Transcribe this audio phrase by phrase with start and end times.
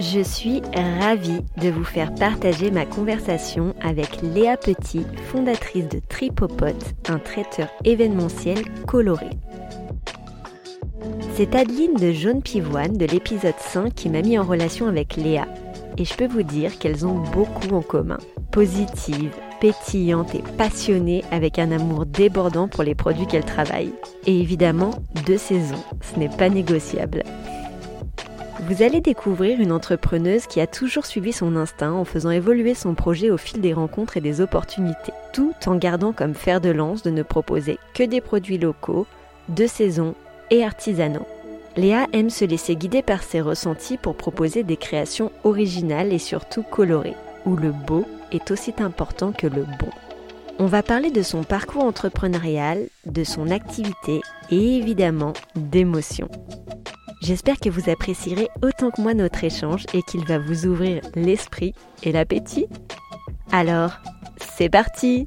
[0.00, 0.62] Je suis
[1.00, 7.68] ravie de vous faire partager ma conversation avec Léa Petit, fondatrice de Tripopote, un traiteur
[7.84, 9.30] événementiel coloré.
[11.34, 15.48] C'est Adeline de Jaune Pivoine de l'épisode 5 qui m'a mis en relation avec Léa.
[15.96, 18.18] Et je peux vous dire qu'elles ont beaucoup en commun.
[18.52, 23.94] Positives, pétillantes et passionnées avec un amour débordant pour les produits qu'elles travaillent.
[24.26, 24.92] Et évidemment,
[25.26, 27.24] deux saisons, ce n'est pas négociable.
[28.60, 32.94] Vous allez découvrir une entrepreneuse qui a toujours suivi son instinct en faisant évoluer son
[32.94, 37.02] projet au fil des rencontres et des opportunités, tout en gardant comme fer de lance
[37.02, 39.06] de ne proposer que des produits locaux,
[39.48, 40.14] de saison
[40.50, 41.26] et artisanaux.
[41.76, 46.64] Léa aime se laisser guider par ses ressentis pour proposer des créations originales et surtout
[46.64, 49.90] colorées, où le beau est aussi important que le bon.
[50.58, 56.28] On va parler de son parcours entrepreneurial, de son activité et évidemment d'émotions.
[57.20, 61.74] J'espère que vous apprécierez autant que moi notre échange et qu'il va vous ouvrir l'esprit
[62.02, 62.66] et l'appétit.
[63.50, 63.98] Alors,
[64.56, 65.26] c'est parti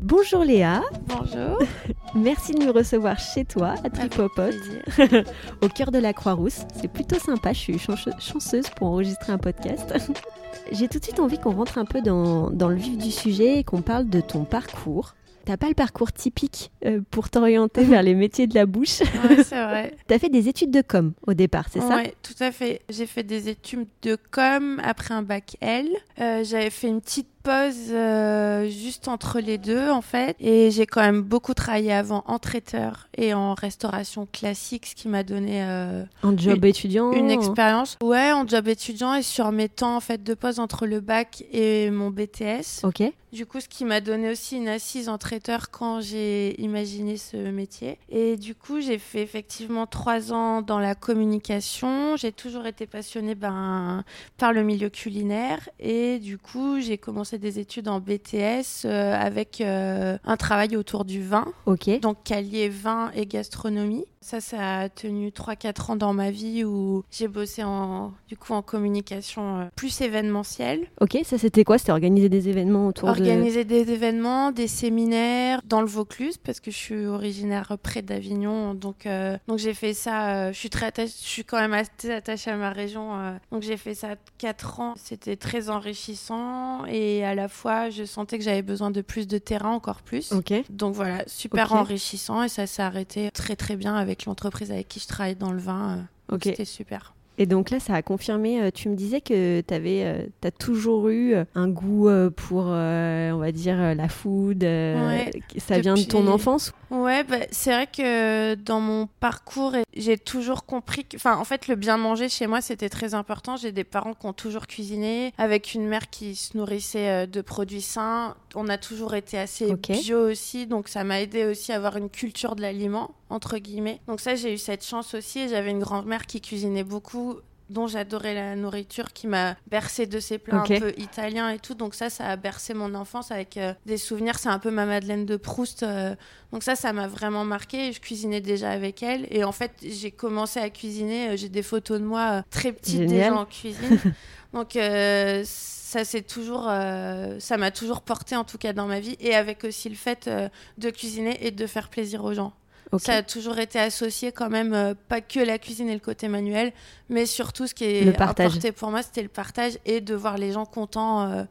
[0.00, 0.82] Bonjour Léa.
[1.06, 1.58] Bonjour.
[2.14, 4.54] Merci de me recevoir chez toi à Tripopote,
[5.62, 6.60] au cœur de la Croix-Rousse.
[6.78, 9.94] C'est plutôt sympa, je suis chanceuse pour enregistrer un podcast.
[10.72, 13.58] J'ai tout de suite envie qu'on rentre un peu dans, dans le vif du sujet
[13.58, 15.14] et qu'on parle de ton parcours.
[15.44, 19.00] T'as pas le parcours typique euh, pour t'orienter vers les métiers de la bouche.
[19.00, 19.94] Ouais, c'est vrai.
[20.06, 21.96] T'as fait des études de com au départ, c'est ça?
[21.96, 22.80] Oui, tout à fait.
[22.88, 25.88] J'ai fait des études de com après un bac L.
[26.20, 30.34] Euh, J'avais fait une petite pause euh, juste entre les deux en fait.
[30.40, 35.08] Et j'ai quand même beaucoup travaillé avant en traiteur et en restauration classique ce qui
[35.08, 37.12] m'a donné euh, un job une, étudiant.
[37.12, 37.98] une expérience.
[38.02, 41.44] Ouais en job étudiant et sur mes temps en fait de pause entre le bac
[41.52, 43.02] et mon BTS ok.
[43.34, 47.36] Du coup ce qui m'a donné aussi une assise en traiteur quand j'ai imaginé ce
[47.36, 47.98] métier.
[48.08, 52.16] Et du coup j'ai fait effectivement trois ans dans la communication.
[52.16, 54.04] J'ai toujours été passionnée ben,
[54.38, 55.68] par le milieu culinaire.
[55.80, 61.04] Et du coup j'ai commencé des études en BTS euh, avec euh, un travail autour
[61.04, 61.46] du vin.
[61.66, 62.00] Ok.
[62.00, 64.04] Donc calier vin et gastronomie.
[64.24, 68.54] Ça, ça a tenu 3-4 ans dans ma vie où j'ai bossé en, du coup,
[68.54, 70.86] en communication euh, plus événementielle.
[71.02, 71.76] Ok, ça c'était quoi?
[71.76, 73.68] C'était organiser des événements autour organiser de...
[73.68, 78.72] des événements, des séminaires dans le Vaucluse parce que je suis originaire près d'Avignon.
[78.72, 80.46] Donc, euh, donc j'ai fait ça.
[80.46, 83.18] Euh, je suis très attachée, je suis quand même assez attachée à ma région.
[83.18, 84.94] Euh, donc j'ai fait ça 4 ans.
[84.96, 89.36] C'était très enrichissant et à la fois je sentais que j'avais besoin de plus de
[89.36, 90.32] terrain, encore plus.
[90.32, 90.54] Ok.
[90.70, 95.00] Donc voilà, super enrichissant et ça s'est arrêté très très bien avec l'entreprise avec qui
[95.00, 95.98] je travaille dans le vin.
[96.30, 96.42] euh, Ok.
[96.44, 97.13] C'était super.
[97.38, 98.60] Et donc là, ça a confirmé.
[98.62, 102.64] euh, tu me disais que tu avais, as toujours eu euh, un goût euh, pour,
[102.68, 104.62] euh, on va dire, euh, la food.
[104.64, 109.72] euh, Ouais, ça vient de ton enfance Ouais, bah, c'est vrai que dans mon parcours,
[109.96, 113.56] j'ai toujours compris que, enfin, en fait, le bien manger chez moi, c'était très important.
[113.56, 117.40] J'ai des parents qui ont toujours cuisiné, avec une mère qui se nourrissait euh, de
[117.40, 118.36] produits sains.
[118.54, 119.90] On a toujours été assez Ok.
[120.02, 124.00] bio aussi, donc ça m'a aidé aussi à avoir une culture de l'aliment, entre guillemets.
[124.06, 125.40] Donc ça, j'ai eu cette chance aussi.
[125.40, 127.23] et J'avais une grand-mère qui cuisinait beaucoup
[127.70, 131.74] dont j'adorais la nourriture, qui m'a bercé de ses plats un peu italiens et tout.
[131.74, 134.38] Donc ça, ça a bercé mon enfance avec euh, des souvenirs.
[134.38, 135.82] C'est un peu ma Madeleine de Proust.
[135.82, 136.14] euh,
[136.52, 137.92] donc ça, ça m'a vraiment marqué.
[137.92, 139.26] Je cuisinais déjà avec elle.
[139.30, 141.30] Et en fait, j'ai commencé à cuisiner.
[141.30, 143.08] euh, J'ai des photos de moi euh, très petite Génial.
[143.08, 143.98] déjà en cuisine.
[144.52, 149.16] Donc ça c'est toujours, ça m'a toujours porté en tout cas dans ma vie.
[149.20, 150.30] Et avec aussi le fait
[150.78, 152.52] de cuisiner et de faire plaisir aux gens.
[152.94, 153.00] Ok.
[153.00, 156.28] Ça a toujours été associé quand même, euh, pas que la cuisine et le côté
[156.28, 156.72] manuel,
[157.08, 158.52] mais surtout ce qui est Le partage.
[158.52, 161.42] importé pour moi, c'était le partage et de voir les gens contents euh,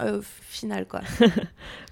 [0.00, 0.86] euh, au final.
[0.86, 1.00] Quoi.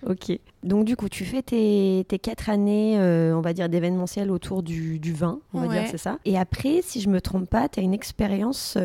[0.06, 0.30] Ok.
[0.62, 4.62] Donc du coup, tu fais tes, tes quatre années, euh, on va dire, d'événementiel autour
[4.62, 6.18] du, du vin, on va dire, c'est ça?
[6.24, 8.78] Et après, si je me trompe pas, tu as une expérience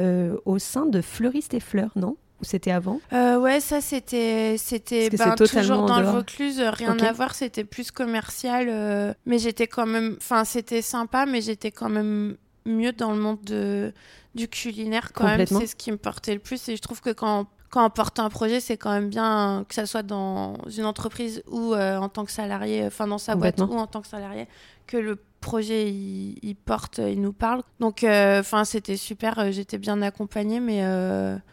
[0.46, 2.18] au sein de Fleuriste et Fleurs, non?
[2.44, 3.00] Ou c'était avant?
[3.14, 6.08] Euh, ouais, ça c'était c'était ben, toujours dans le.
[6.08, 10.82] Vaucluse, euh, rien à voir, c'était plus commercial, euh, mais j'étais quand même, enfin c'était
[10.82, 12.36] sympa, mais j'étais quand même
[12.66, 13.94] mieux dans le monde de
[14.36, 17.12] du culinaire quand même, c'est ce qui me portait le plus et je trouve que
[17.12, 20.86] quand quand on porte un projet, c'est quand même bien que ça soit dans une
[20.86, 24.08] entreprise ou euh, en tant que salarié, enfin dans sa boîte ou en tant que
[24.08, 24.48] salarié,
[24.86, 27.62] que le projet il, porte, il nous parle.
[27.80, 29.52] Donc, enfin, c'était super.
[29.52, 30.82] J'étais bien accompagnée, mais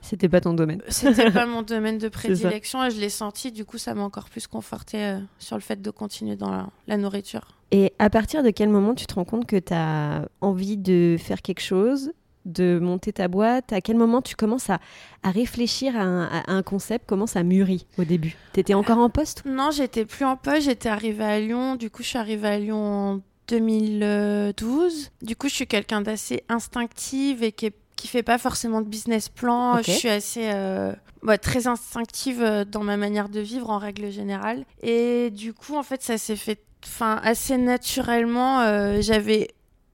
[0.00, 0.82] c'était pas ton domaine.
[0.88, 3.52] C'était pas mon domaine de prédilection et je l'ai senti.
[3.52, 7.60] Du coup, ça m'a encore plus conforté sur le fait de continuer dans la nourriture.
[7.72, 11.16] Et à partir de quel moment tu te rends compte que tu as envie de
[11.18, 12.12] faire quelque chose,
[12.44, 13.72] de monter ta boîte?
[13.72, 14.80] À quel moment tu commences à,
[15.22, 17.04] réfléchir à un, concept?
[17.06, 18.36] Comment ça mûrit au début?
[18.52, 19.44] Tu étais encore en poste?
[19.44, 20.62] Non, j'étais plus en poste.
[20.62, 21.76] J'étais arrivée à Lyon.
[21.76, 23.20] Du coup, je suis arrivée à Lyon en
[23.50, 25.10] 2012.
[25.22, 28.86] Du coup, je suis quelqu'un d'assez instinctive et qui est qui fait pas forcément de
[28.86, 29.82] business plan.
[29.82, 30.94] Je suis assez euh,
[31.42, 34.64] très instinctive euh, dans ma manière de vivre en règle générale.
[34.82, 39.48] Et du coup, en fait, ça s'est fait enfin assez naturellement, euh, j'avais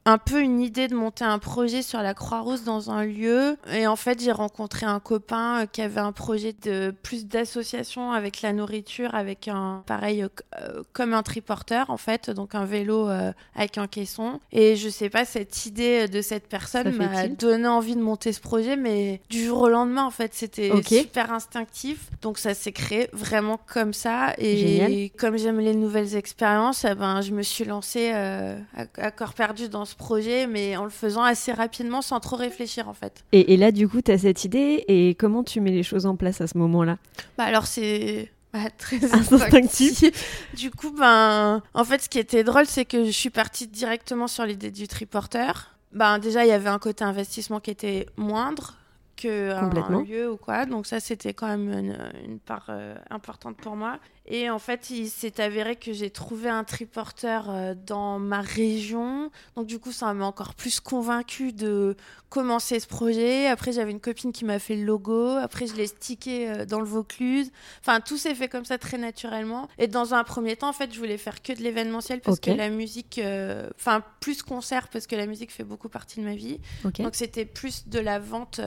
[0.07, 3.57] un peu une idée de monter un projet sur la Croix-Rousse dans un lieu.
[3.73, 8.13] Et en fait, j'ai rencontré un copain euh, qui avait un projet de plus d'association
[8.13, 13.09] avec la nourriture, avec un pareil euh, comme un triporteur en fait, donc un vélo
[13.57, 14.41] avec un caisson.
[14.53, 18.41] Et je sais pas, cette idée de cette personne m'a donné envie de monter ce
[18.41, 22.11] projet, mais du jour au lendemain en fait, c'était super instinctif.
[22.23, 24.35] Donc ça s'est créé vraiment comme ça.
[24.39, 29.69] Et comme j'aime les nouvelles expériences, eh ben je me suis lancée à corps perdu
[29.69, 33.25] dans ce projet, mais en le faisant assez rapidement sans trop réfléchir en fait.
[33.33, 36.17] Et, là, du coup, tu as cette idée et comment tu mets les choses en
[36.17, 36.99] place à ce moment-là?
[37.37, 38.31] Bah, Alors, c'est.
[38.53, 40.05] Bah, très instinctif.
[40.55, 44.29] du coup, ben, en fait, ce qui était drôle, c'est que je suis partie directement
[44.29, 45.77] sur l'idée du triporteur.
[45.93, 48.75] Ben, déjà, il y avait un côté investissement qui était moindre
[49.17, 50.67] que un, lieu ou quoi.
[50.67, 53.99] Donc ça, c'était quand même une, part euh, importante pour moi.
[54.29, 59.31] Et en fait, il s'est avéré que j'ai trouvé un triporteur euh, dans ma région.
[59.55, 61.97] Donc du coup, ça m'a encore plus convaincu de
[62.29, 63.47] commencer ce projet.
[63.47, 65.37] Après, j'avais une copine qui m'a fait le logo.
[65.37, 67.53] Après, je l'ai stické euh, dans le Vaucluse.
[67.81, 69.69] Enfin, tout s'est fait comme ça très naturellement.
[69.79, 72.51] Et dans un premier temps, en fait, je voulais faire que de l'événementiel parce que
[72.51, 76.35] la musique, euh, enfin, plus concert parce que la musique fait beaucoup partie de ma
[76.35, 76.59] vie.
[76.99, 78.61] Donc c'était plus de la vente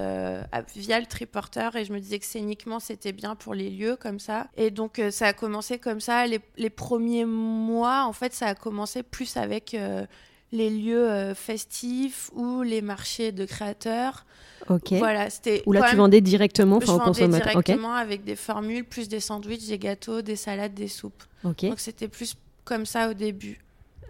[0.75, 1.75] via le triporteur.
[1.75, 4.47] Et je me disais que scéniquement, c'était bien pour les lieux comme ça.
[4.55, 6.25] Et donc, ça a commencé commencé comme ça.
[6.27, 10.05] Les, premiers mois, en fait, ça a commencé plus avec euh,
[10.51, 14.25] les lieux euh, festifs ou les marchés de créateurs.
[14.69, 14.93] Ok.
[14.93, 15.63] Voilà, c'était.
[15.65, 17.47] Ou là, tu vendais directement, enfin, au consommateur.
[17.47, 21.23] directement avec des formules, plus des sandwichs, des gâteaux, des salades, des soupes.
[21.43, 21.65] Ok.
[21.65, 23.59] Donc c'était plus comme ça au début.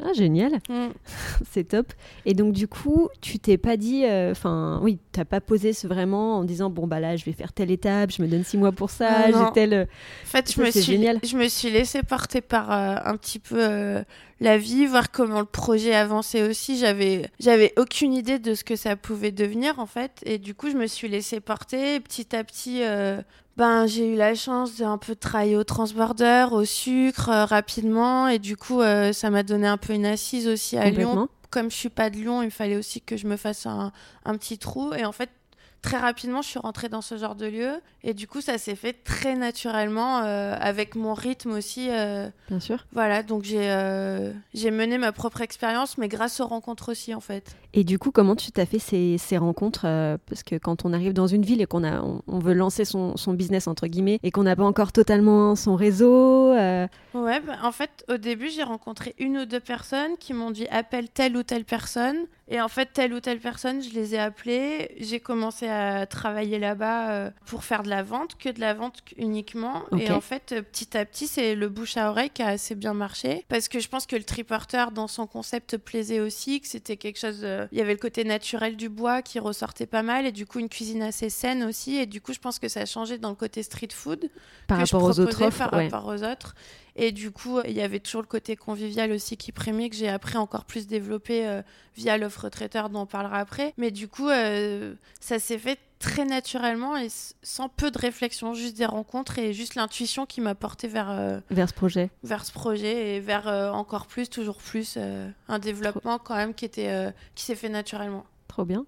[0.04, 0.54] Ah, génial.
[0.70, 0.88] Mm.
[1.52, 1.94] c'est top.
[2.26, 5.88] Et donc, du coup, tu t'es pas dit, euh, enfin, oui, t'as pas posé ce
[5.88, 8.58] vraiment en disant, bon, bah là, je vais faire telle étape, je me donne six
[8.58, 9.88] mois pour ça, j'ai telle.
[10.24, 11.20] En fait, je me, suis, génial.
[11.24, 14.04] je me suis laissé porter par euh, un petit peu euh,
[14.40, 16.78] la vie, voir comment le projet avançait aussi.
[16.78, 20.22] J'avais, j'avais aucune idée de ce que ça pouvait devenir, en fait.
[20.26, 22.82] Et du coup, je me suis laissé porter petit à petit
[23.60, 28.30] ben, j'ai eu la chance d'un peu travailler au transborder, au sucre, euh, rapidement.
[28.30, 31.28] Et du coup, euh, ça m'a donné un peu une assise aussi à Lyon.
[31.50, 33.92] Comme je suis pas de Lyon, il fallait aussi que je me fasse un,
[34.24, 34.94] un petit trou.
[34.94, 35.30] Et en fait,
[35.82, 37.72] très rapidement, je suis rentrée dans ce genre de lieu.
[38.04, 41.90] Et du coup, ça s'est fait très naturellement, euh, avec mon rythme aussi.
[41.90, 42.86] Euh, Bien sûr.
[42.94, 47.20] Voilà, donc j'ai euh, j'ai mené ma propre expérience, mais grâce aux rencontres aussi, en
[47.20, 47.56] fait.
[47.74, 49.82] Et du coup, comment tu t'as fait ces, ces rencontres
[50.28, 53.16] Parce que quand on arrive dans une ville et qu'on a, on, veut lancer son,
[53.18, 56.54] son, business, entre guillemets, et qu'on n'a pas encore totalement son réseau.
[56.54, 60.68] Ouais, bah, en fait, au début, j'ai rencontré une ou deux personnes qui m'ont dit
[60.70, 62.18] appelle telle ou telle personne.
[62.52, 64.96] Et en fait, telle ou telle personne, je les ai appelées.
[65.00, 69.04] J'ai commencé à travailler là-bas euh, pour faire de la vente, que de la vente
[69.18, 69.84] uniquement.
[70.00, 72.74] Et en fait, euh, petit à petit, c'est le bouche à oreille qui a assez
[72.74, 73.46] bien marché.
[73.50, 77.20] Parce que je pense que le triporteur, dans son concept, plaisait aussi, que c'était quelque
[77.20, 77.42] chose.
[77.44, 80.26] Euh, il y avait le côté naturel du bois qui ressortait pas mal.
[80.26, 81.98] Et du coup, une cuisine assez saine aussi.
[81.98, 84.28] Et du coup, je pense que ça a changé dans le côté street food.
[84.68, 86.56] Par rapport aux autres Par rapport aux autres.
[87.02, 90.10] Et du coup, il y avait toujours le côté convivial aussi qui primait, que j'ai
[90.10, 91.62] après encore plus développé euh,
[91.96, 93.74] via l'offre traiteur dont on parlera après.
[93.78, 97.08] Mais du coup, euh, ça s'est fait très naturellement et
[97.44, 101.42] sans peu de réflexion, juste des rencontres et juste l'intuition qui m'a porté vers, euh,
[101.52, 102.10] vers ce projet.
[102.24, 104.98] Vers ce projet et vers encore plus, toujours plus,
[105.50, 108.26] un développement quand même qui, était, qui s'est fait naturellement.
[108.48, 108.86] Trop bien.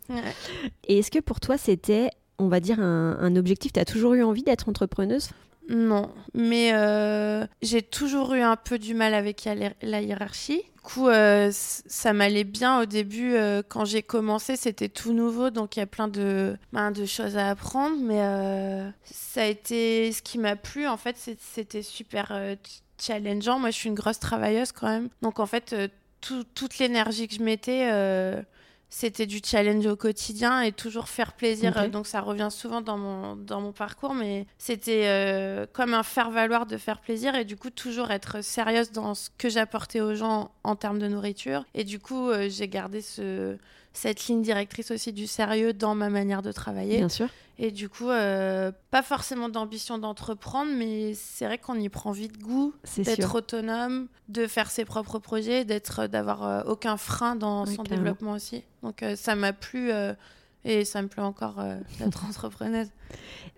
[0.86, 3.72] Et est-ce que pour toi, c'était on va dire, un, un objectif?
[3.72, 5.30] Tu as toujours eu envie d'être entrepreneuse?
[5.68, 9.48] Non, mais euh, j'ai toujours eu un peu du mal avec
[9.82, 10.62] la hiérarchie.
[10.62, 13.34] Du coup, euh, ça m'allait bien au début.
[13.34, 17.06] Euh, quand j'ai commencé, c'était tout nouveau, donc il y a plein de, ben, de
[17.06, 17.96] choses à apprendre.
[17.98, 18.20] Mais
[19.04, 20.86] ça a été ce qui m'a plu.
[20.86, 22.32] En fait, c'était super
[23.00, 23.58] challengeant.
[23.58, 25.08] Moi, je suis une grosse travailleuse quand même.
[25.22, 25.74] Donc, en fait,
[26.20, 28.44] toute l'énergie que je mettais
[28.96, 31.90] c'était du challenge au quotidien et toujours faire plaisir.
[31.90, 36.64] Donc ça revient souvent dans mon, dans mon parcours, mais c'était euh, comme un faire-valoir
[36.64, 40.52] de faire plaisir et du coup toujours être sérieuse dans ce que j'apportais aux gens
[40.62, 41.64] en termes de nourriture.
[41.74, 43.56] Et du coup, euh, j'ai gardé ce,
[43.94, 46.98] cette ligne directrice aussi du sérieux dans ma manière de travailler.
[46.98, 47.28] Bien sûr.
[47.56, 52.40] Et du coup, euh, pas forcément d'ambition d'entreprendre, mais c'est vrai qu'on y prend vite
[52.42, 57.76] goût d'être autonome, de faire ses propres projets, d'être, d'avoir euh, aucun frein dans Oui,
[57.76, 58.64] son développement aussi.
[58.82, 60.14] Donc euh, ça m'a plu euh,
[60.64, 62.88] et ça me plaît encore euh, d'être entrepreneuse.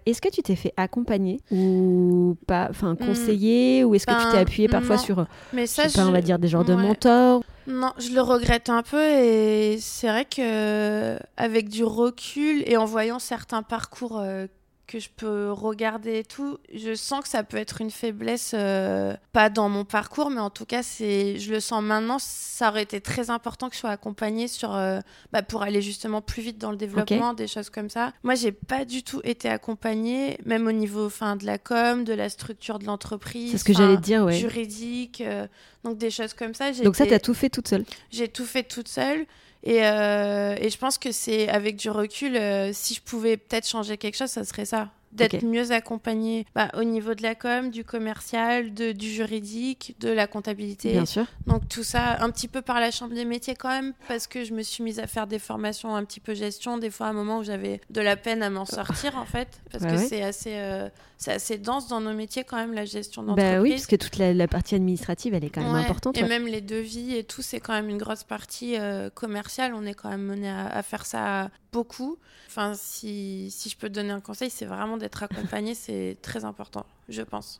[0.05, 4.33] Est-ce que tu t'es fait accompagner ou pas, enfin conseiller, ou est-ce que tu ben,
[4.33, 5.03] t'es appuyé parfois non.
[5.03, 8.11] sur, Mais je ça, sais pas, on va dire des genres de mentors Non, je
[8.13, 13.63] le regrette un peu et c'est vrai que avec du recul et en voyant certains
[13.63, 14.47] parcours euh,
[14.87, 19.15] que je peux regarder et tout, je sens que ça peut être une faiblesse, euh,
[19.33, 22.85] pas dans mon parcours, mais en tout cas, c'est, je le sens maintenant, ça aurait
[22.85, 25.01] été très important que je sois accompagnée sur, euh,
[25.33, 28.13] bah, pour aller justement plus vite dans le développement, des choses comme ça.
[28.23, 32.13] Moi, j'ai pas du tout été accompagnée, même au niveau, fin, de la com, de
[32.15, 33.51] la structure de l'entreprise.
[33.51, 34.35] C'est ce que enfin, j'allais te dire, ouais.
[34.35, 35.47] Juridique, euh,
[35.85, 36.71] donc des choses comme ça.
[36.73, 37.85] Donc ça, été- t'as tout fait toute seule.
[38.11, 39.27] j'ai tout fait toute seule.
[39.67, 43.69] Et, euh, et je pense que c'est avec du recul, euh, si je pouvais peut-être
[43.69, 44.91] changer quelque chose, ça serait ça.
[45.13, 50.11] D'être mieux accompagnée bah, au niveau de la com, du commercial, de, du juridique, de
[50.11, 50.93] la comptabilité.
[50.93, 51.25] Bien sûr.
[51.47, 54.45] Donc tout ça, un petit peu par la chambre des métiers quand même, parce que
[54.45, 57.11] je me suis mise à faire des formations un petit peu gestion, des fois à
[57.11, 59.97] un moment où j'avais de la peine à m'en sortir en fait, parce Bah que
[59.97, 60.07] ouais.
[60.07, 63.55] c'est assez, euh, c'est assez dense dans nos métiers quand même, la gestion d'entreprise.
[63.57, 66.17] Bah oui, parce que toute la, la partie administrative, elle est quand même Ouais, importante.
[66.19, 66.29] Et ouais.
[66.29, 69.73] même les devis et tout, c'est quand même une grosse partie euh, commerciale.
[69.75, 72.17] On est quand même mené à, à faire ça beaucoup.
[72.49, 76.45] Enfin, si, si je peux te donner un conseil, c'est vraiment d'être accompagné, c'est très
[76.45, 77.59] important, je pense.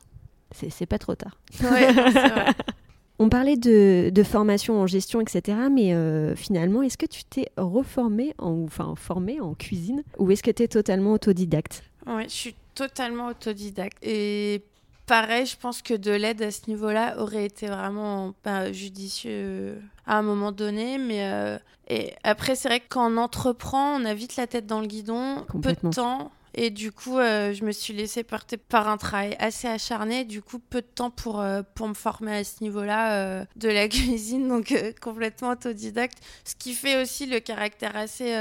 [0.53, 1.37] C'est pas trop tard.
[1.63, 2.47] Ouais, c'est vrai.
[3.19, 5.57] On parlait de, de formation en gestion, etc.
[5.73, 10.43] Mais euh, finalement, est-ce que tu t'es reformé, en, enfin formé en cuisine, ou est-ce
[10.43, 11.83] que tu es totalement autodidacte?
[12.07, 13.99] Ouais, je suis totalement autodidacte.
[14.03, 14.63] Et
[15.07, 20.19] pareil, je pense que de l'aide à ce niveau-là aurait été vraiment pas judicieux à
[20.19, 20.99] un moment donné.
[20.99, 24.67] Mais euh, et après, c'est vrai que quand on entreprend, on a vite la tête
[24.67, 26.31] dans le guidon, peu de temps.
[26.59, 30.25] Et du coup, euh, je me suis laissée porter par un travail assez acharné.
[30.25, 33.69] Du coup, peu de temps pour, euh, pour me former à ce niveau-là euh, de
[33.69, 34.49] la cuisine.
[34.49, 36.17] Donc, complètement autodidacte.
[36.45, 38.33] Ce qui fait aussi le caractère assez,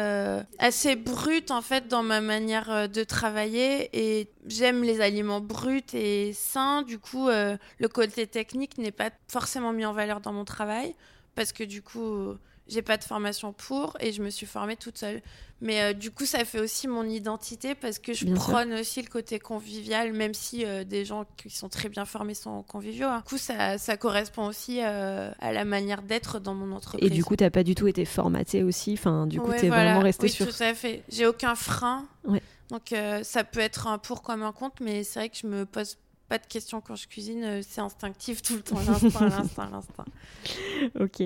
[0.59, 3.89] assez brut, en fait, dans ma manière de travailler.
[3.91, 6.83] Et j'aime les aliments bruts et sains.
[6.83, 10.95] Du coup, le côté technique n'est pas forcément mis en valeur dans mon travail.
[11.35, 14.97] Parce que du coup, j'ai pas de formation pour et je me suis formée toute
[14.97, 15.21] seule.
[15.61, 18.43] Mais euh, du coup, ça fait aussi mon identité parce que je Bien sûr.
[18.51, 22.33] prône aussi le côté convivial, même si euh, des gens qui sont très bien formés
[22.33, 23.07] sont conviviaux.
[23.07, 23.19] hein.
[23.19, 27.07] Du coup, ça, ça correspond aussi euh, à la manière d'être dans mon entreprise.
[27.07, 28.93] Et du coup, t'as pas du tout été formaté aussi.
[28.93, 29.85] Enfin, du coup, Ouais, t'es voilà.
[29.85, 30.45] vraiment resté oui, sur.
[30.45, 31.03] tout à fait.
[31.09, 32.05] J'ai aucun frein.
[32.25, 32.41] Ouais.
[32.69, 32.93] Donc,
[33.23, 35.97] ça peut être un pour comme un contre, mais c'est vrai que je me pose
[36.27, 37.43] pas de questions quand je cuisine.
[37.43, 38.77] euh, C'est instinctif tout le temps.
[38.87, 40.05] L'instinct, l'instinct, l'instinct.
[40.99, 41.23] Ok.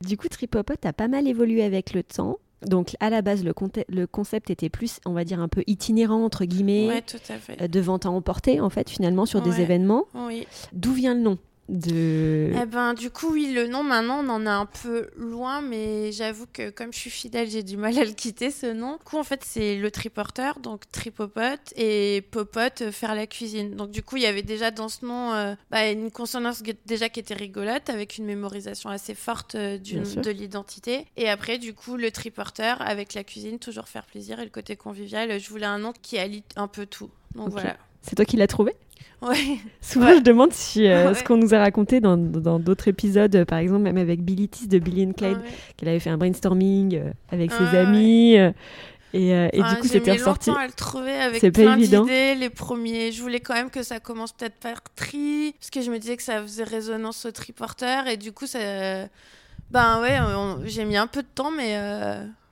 [0.00, 2.38] Du coup, Tripopot a pas mal évolué avec le temps.
[2.66, 6.44] Donc, à la base, le, concept était plus, on va dire, un peu itinérant, entre
[6.46, 7.60] guillemets, Ouais, tout à fait.
[7.60, 10.04] euh, de vente à emporter, en fait, finalement, sur des événements.
[10.14, 10.46] Oui.
[10.72, 11.38] D'où vient le nom?
[11.68, 12.52] De...
[12.60, 16.12] Eh ben, du coup, oui, le nom, maintenant, on en est un peu loin, mais
[16.12, 18.96] j'avoue que comme je suis fidèle, j'ai du mal à le quitter, ce nom.
[18.98, 23.74] Du coup, en fait, c'est le triporteur, donc tripopote, et popote, euh, faire la cuisine.
[23.76, 27.08] Donc, du coup, il y avait déjà dans ce nom euh, bah, une consonance déjà
[27.08, 31.06] qui était rigolote, avec une mémorisation assez forte euh, de l'identité.
[31.16, 34.76] Et après, du coup, le triporteur, avec la cuisine, toujours faire plaisir, et le côté
[34.76, 37.10] convivial, je voulais un nom qui allie un peu tout.
[37.34, 37.76] Donc, voilà.
[38.02, 38.74] C'est toi qui l'as trouvé?
[39.22, 39.56] Ouais.
[39.80, 40.16] Souvent, Ouais.
[40.16, 41.14] je demande si euh, Ouais.
[41.14, 44.68] ce qu'on nous a raconté dans d'autres épisodes, euh, par exemple, même avec Billy Tis
[44.68, 45.44] de Billy and Clyde, Ouais.
[45.76, 47.78] qu'elle avait fait un brainstorming euh, avec ses ouais.
[47.78, 48.36] amis.
[48.38, 48.50] euh,
[49.14, 50.50] et et Ah, du coup, j'ai c'était ressorti.
[50.50, 52.02] à le trouver avec C'est pas plein évident.
[52.02, 52.34] d'idées.
[52.34, 55.90] Les premiers, je voulais quand même que ça commence peut-être par tri, parce que je
[55.90, 58.58] me disais que ça faisait résonance au triporteur, et du coup, ça,
[59.70, 60.18] ben ouais,
[60.66, 61.78] j'ai mis un peu de temps, mais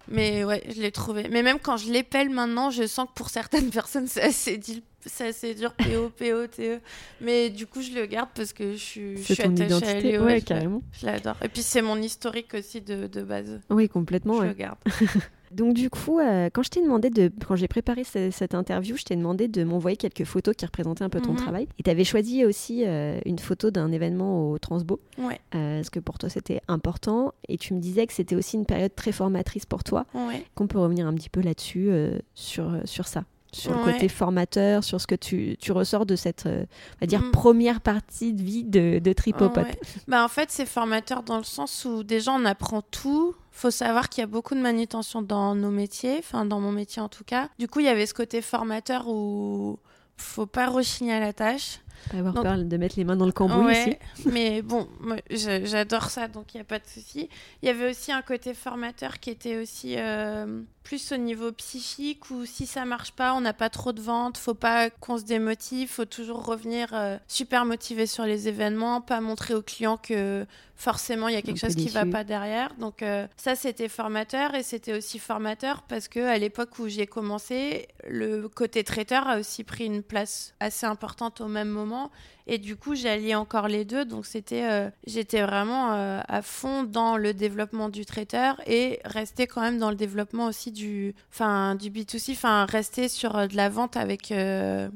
[0.08, 1.26] mais ouais, je l'ai trouvé.
[1.30, 4.56] Mais même quand je l'épelle maintenant, je sens que pour certaines personnes, c'est assez
[5.04, 6.80] dit- c'est dur, PO, PO, TE.
[7.20, 10.12] Mais du coup, je le garde parce que je suis, je suis attachée à identité,
[10.12, 10.18] lui.
[10.18, 10.82] ouais, je- carrément.
[10.92, 11.36] Je l'adore.
[11.44, 13.60] Et puis, c'est mon historique aussi de, de base.
[13.70, 14.34] Oui, complètement.
[14.34, 14.48] je ouais.
[14.48, 14.78] le garde.
[15.52, 18.96] Donc du coup, euh, quand je t'ai demandé de, quand j'ai préparé ce- cette interview,
[18.96, 21.36] je t'ai demandé de m'envoyer quelques photos qui représentaient un peu ton Mhm.
[21.36, 21.68] travail.
[21.78, 25.90] Et tu avais choisi aussi euh, une photo d'un événement au Transbo, Ouais, euh, parce
[25.90, 27.34] que pour toi c'était important.
[27.50, 30.06] Et tu me disais que c'était aussi une période très formatrice pour toi.
[30.14, 30.42] ouais.
[30.54, 31.90] Qu'on peut revenir un petit peu là-dessus,
[32.34, 36.46] sur, sur ça, sur le côté formateur, sur ce que tu, tu ressors de cette,
[36.46, 36.64] euh,
[36.96, 37.30] on va dire, Mm.
[37.32, 39.60] première partie de vie de, de Tripopot.
[39.60, 39.78] Ouais.
[40.08, 44.08] Bah, en fait, c'est formateur dans le sens où déjà on apprend tout faut savoir
[44.08, 47.22] qu'il y a beaucoup de manutention dans nos métiers, enfin dans mon métier en tout
[47.24, 47.50] cas.
[47.58, 49.78] Du coup, il y avait ce côté formateur où
[50.16, 51.80] faut pas rechigner à la tâche.
[52.16, 54.88] Avoir peur de mettre les mains dans le cambouis ouais, mais bon,
[55.30, 57.28] j'adore ça, donc il n'y a pas de souci.
[57.62, 62.30] Il y avait aussi un côté formateur qui était aussi euh, plus au niveau psychique
[62.30, 65.24] où si ça marche pas, on n'a pas trop de ventes, faut pas qu'on se
[65.24, 70.46] démotive, faut toujours revenir euh, super motivé sur les événements, pas montrer aux clients que
[70.82, 72.74] forcément il y a quelque chose qui va pas derrière.
[72.78, 77.06] Donc euh, ça c'était formateur et c'était aussi formateur parce que à l'époque où j'ai
[77.06, 82.10] commencé, le côté traiteur a aussi pris une place assez importante au même moment
[82.48, 84.04] et du coup, allié encore les deux.
[84.04, 89.46] Donc, c'était, euh, j'étais vraiment euh, à fond dans le développement du traiteur et rester
[89.46, 93.68] quand même dans le développement aussi du, enfin, du B2C, enfin, rester sur de la
[93.68, 94.34] vente avec,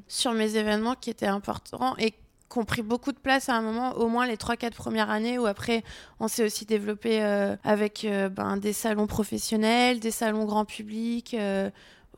[0.09, 2.14] sur mes événements qui étaient importants et
[2.50, 5.38] qui ont pris beaucoup de place à un moment, au moins les 3-4 premières années,
[5.38, 5.83] où après,
[6.21, 7.21] on s'est aussi développé
[7.65, 11.37] avec ben, des salons professionnels, des salons grand public,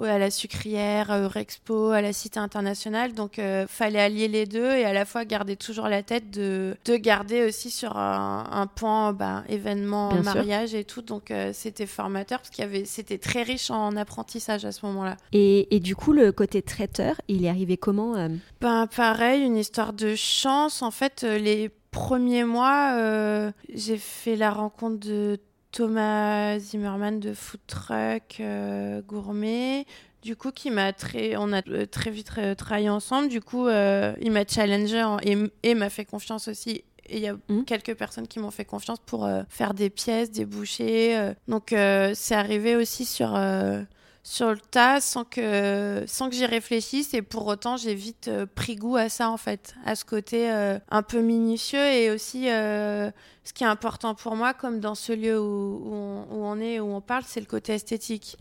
[0.05, 3.15] à la sucrière, à Eurexpo, à la Cité internationale.
[3.15, 6.77] Donc, euh, fallait allier les deux et à la fois garder toujours la tête de,
[6.85, 11.03] de garder aussi sur un, point bah, événement, mariage et tout.
[11.03, 14.85] Donc, euh, c'était formateur parce qu'il y avait, c'était très riche en apprentissage à ce
[14.87, 15.17] moment-là.
[15.33, 18.29] Et, et, du coup, le côté traiteur, il est arrivé comment euh
[18.61, 20.83] Ben, pareil, une histoire de chance.
[20.83, 25.39] En fait, les premiers mois, j'ai fait la rencontre de
[25.73, 29.87] Thomas Zimmerman de Food Truck euh, Gourmet.
[30.23, 33.29] Du coup, qui m'a très, on a euh, très vite euh, travaillé ensemble.
[33.29, 35.05] Du coup, il m'a challengé
[35.63, 37.65] et, m'a fait confiance aussi et il y a mmh.
[37.65, 41.33] quelques personnes qui m'ont fait confiance pour faire des pièces, des bouchées.
[41.47, 43.35] donc c'est arrivé aussi sur
[44.29, 47.15] sur le tas sans que, sans que j'y réfléchisse.
[47.15, 50.53] Et pour autant, j'ai vite euh, pris goût à ça, en fait, à ce côté
[50.53, 53.11] euh, un peu minutieux et aussi euh,
[53.43, 56.95] ce qui est important pour moi, comme dans ce lieu où, où, on, est, où
[56.95, 58.37] on parle, c'est le côté esthétique.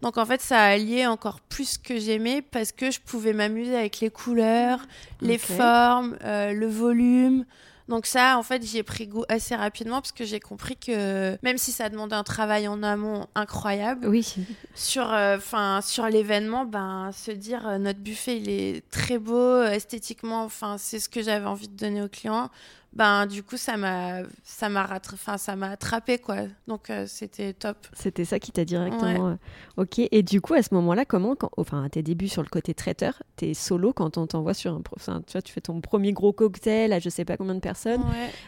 [0.00, 3.76] Donc en fait, ça a allié encore plus que j'aimais parce que je pouvais m'amuser
[3.76, 4.78] avec les couleurs,
[5.20, 7.44] les formes, le volume.
[7.88, 11.36] Donc ça, en fait, j'y ai pris goût assez rapidement parce que j'ai compris que
[11.42, 14.34] même si ça demandait un travail en amont incroyable, oui.
[14.74, 15.38] sur, euh,
[15.82, 21.00] sur l'événement, ben, se dire euh, notre buffet il est très beau esthétiquement, enfin, c'est
[21.00, 22.50] ce que j'avais envie de donner aux clients
[22.92, 26.36] ben du coup ça m'a ça m'a enfin ça m'a attrapé quoi.
[26.68, 27.76] Donc euh, c'était top.
[27.94, 29.34] C'était ça qui t'a directement euh,
[29.76, 30.00] ok.
[30.10, 32.48] Et du coup à ce moment là comment quand, enfin à tes débuts sur le
[32.48, 35.80] côté traiteur t'es solo quand on t'envoie sur un enfin, tu vois tu fais ton
[35.80, 38.02] premier gros cocktail à je sais pas combien de personnes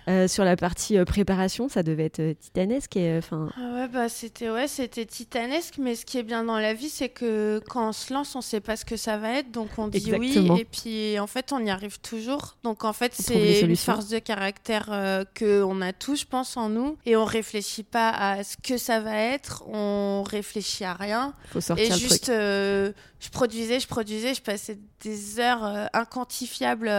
[0.08, 4.50] euh, sur la partie préparation ça devait être titanesque et enfin ah ouais bah c'était
[4.50, 7.92] ouais c'était titanesque mais ce qui est bien dans la vie c'est que quand on
[7.92, 10.64] se lance on sait pas ce que ça va être donc on dit oui et
[10.64, 12.56] puis en fait on y arrive toujours.
[12.62, 16.26] Donc en fait c'est une force de caractère caractère euh, que on a tous, je
[16.26, 20.84] pense, en nous, et on réfléchit pas à ce que ça va être, on réfléchit
[20.84, 21.34] à rien.
[21.52, 26.90] Faut sortir et juste, euh, je produisais, je produisais, je passais des heures euh, inquantifiables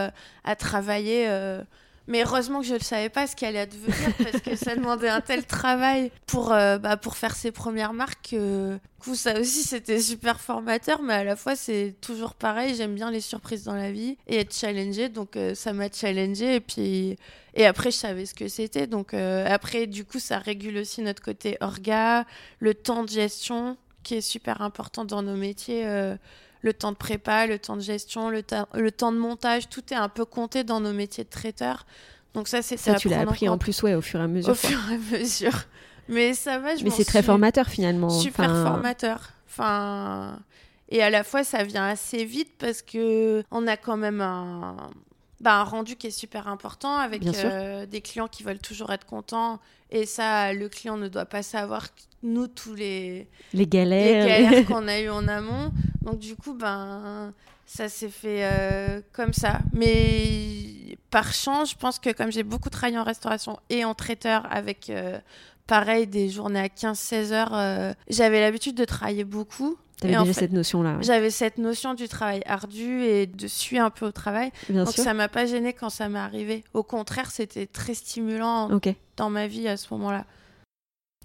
[0.44, 1.28] à travailler
[2.08, 5.10] mais heureusement que je ne savais pas ce qu'elle allait devenir parce que ça demandait
[5.10, 8.30] un tel travail pour, euh, bah, pour faire ses premières marques.
[8.32, 12.76] que coup, ça aussi, c'était super formateur, mais à la fois, c'est toujours pareil.
[12.76, 15.10] J'aime bien les surprises dans la vie et être challengée.
[15.10, 16.56] Donc, euh, ça m'a challengée.
[16.56, 17.18] Et puis,
[17.56, 18.88] et après, je savais ce que c'était.
[18.88, 22.26] Donc, euh, après, du coup, ça régule aussi notre côté orga,
[22.60, 25.84] le temps de gestion qui est super important dans nos métiers
[26.66, 29.98] le temps de prépa, le temps de gestion, le, le temps de montage, tout est
[29.98, 31.86] un peu compté dans nos métiers de traiteur.
[32.34, 32.96] Donc ça, c'est ça.
[32.96, 34.52] tu l'as appris en, plus, ouais, au fur et à mesure.
[34.52, 35.54] Au fur et à mesure.
[36.10, 38.10] Mais ça va, je Mais c'est très formateur finalement.
[38.10, 39.32] Super formateur.
[39.48, 40.40] Enfin,
[40.90, 44.76] et à la fois, ça vient assez vite parce que on a quand même un,
[45.40, 49.06] bah, un rendu qui est super important avec euh, des clients qui veulent toujours être
[49.06, 49.60] contents.
[49.92, 51.88] Et ça, le client ne doit pas savoir
[52.24, 55.72] nous tous les, les galères, qu'on a eu en amont.
[56.02, 57.34] Donc du coup, ben,
[57.66, 59.60] ça s'est fait euh, comme ça.
[59.74, 64.48] Mais par chance, je pense que comme j'ai beaucoup travaillé en restauration et en traiteur
[64.52, 64.90] avec...
[64.90, 65.20] Euh,
[65.68, 67.96] pareil, des journées à 15-16 heures.
[68.08, 69.80] j'avais l'habitude de travailler beaucoup.
[70.02, 70.98] T'avais déjà cette notion-là.
[71.02, 74.52] J'avais cette notion du travail ardu et de suivre un peu au travail.
[74.70, 76.64] Bien Donc ça m'a pas gêné quand ça m'est arrivé.
[76.74, 78.70] Au contraire, c'était très stimulant
[79.18, 80.26] dans ma vie à ce moment-là.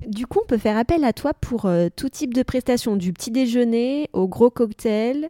[0.06, 3.12] Du coup, on peut faire appel à toi pour euh, tout type de prestations, du
[3.12, 5.28] petit déjeuner au gros cocktail,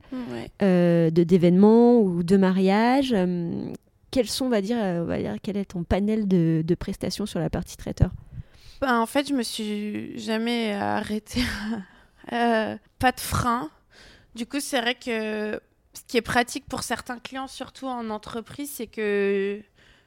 [0.62, 3.12] euh, de d'événements ou de mariage.
[3.12, 3.50] Euh,
[4.12, 7.26] quels sont, on va dire, on va dire, quel est ton panel de, de prestations
[7.26, 8.10] sur la partie traiteur?
[8.80, 11.42] Ben, En fait, je me suis jamais arrêtée
[12.32, 13.70] euh, pas de frein.
[14.34, 15.60] Du coup, c'est vrai que
[15.94, 19.60] ce qui est pratique pour certains clients, surtout en entreprise, c'est que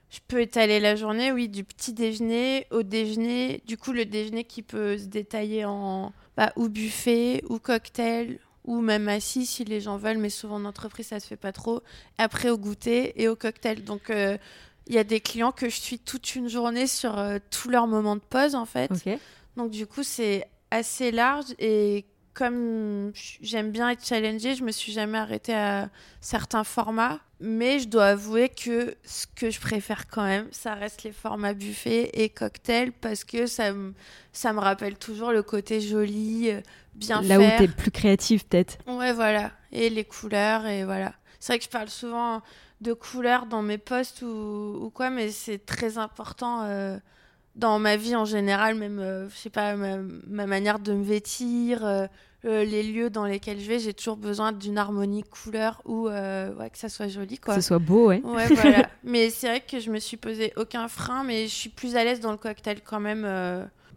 [0.09, 3.61] je peux étaler la journée, oui, du petit déjeuner au déjeuner.
[3.65, 8.81] Du coup, le déjeuner qui peut se détailler en bah, ou buffet ou cocktail ou
[8.81, 11.81] même assis si les gens veulent, mais souvent en entreprise ça se fait pas trop.
[12.17, 13.83] Après au goûter et au cocktail.
[13.83, 14.37] Donc euh,
[14.87, 17.87] il y a des clients que je suis toute une journée sur euh, tous leurs
[17.87, 18.91] moments de pause en fait.
[19.57, 24.91] Donc du coup c'est assez large et comme j'aime bien être challengée, je me suis
[24.91, 27.19] jamais arrêtée à certains formats.
[27.39, 31.53] Mais je dois avouer que ce que je préfère quand même, ça reste les formats
[31.53, 33.93] buffet et cocktail parce que ça me,
[34.31, 36.61] ça me rappelle toujours le côté joli, euh,
[36.95, 37.53] bien Là faire.
[37.53, 38.77] où tu es plus créative peut-être.
[38.87, 39.51] Ouais, voilà.
[39.73, 41.13] Et les couleurs, et voilà.
[41.39, 42.41] C'est vrai que je parle souvent
[42.79, 46.63] de couleurs dans mes posts ou, ou quoi, mais c'est très important.
[46.63, 46.97] Euh,
[47.55, 51.85] dans ma vie en général, même, euh, je sais pas, ma, manière de me vêtir,
[51.85, 52.07] euh,
[52.45, 56.69] euh, les lieux dans lesquels je vais, j'ai toujours besoin d'une harmonie couleur ou ouais,
[56.71, 57.37] que ça soit joli.
[57.37, 57.55] Quoi.
[57.55, 58.21] Que ce soit beau, ouais.
[58.23, 58.89] Ouais, voilà.
[59.03, 62.03] mais c'est vrai que je me suis posé aucun frein, mais je suis plus à
[62.03, 63.27] l'aise dans le cocktail quand même.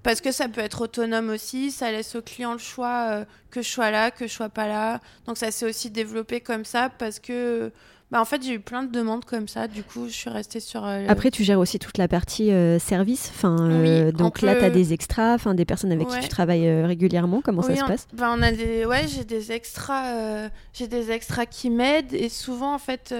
[0.03, 3.69] parce que ça peut être autonome aussi, ça laisse au client le choix que je
[3.69, 5.01] sois là, que je sois pas là.
[5.27, 7.73] Donc ça s'est aussi développé comme ça parce que
[8.13, 9.67] bah, en fait, j'ai eu plein de demandes comme ça.
[9.67, 10.87] Du coup, je suis restée sur.
[10.87, 13.33] Euh, Après, tu gères aussi toute la partie euh, service.
[13.35, 16.85] Enfin, euh, donc là, tu as des extras, enfin, des personnes avec qui tu travailles
[16.85, 17.41] régulièrement.
[17.43, 18.07] Comment ça se passe?
[18.13, 18.85] bah, on a des...
[18.85, 20.49] Ouais, j'ai des extras.
[20.73, 22.15] j'ai des extras qui m'aident.
[22.15, 23.13] Et souvent, en fait,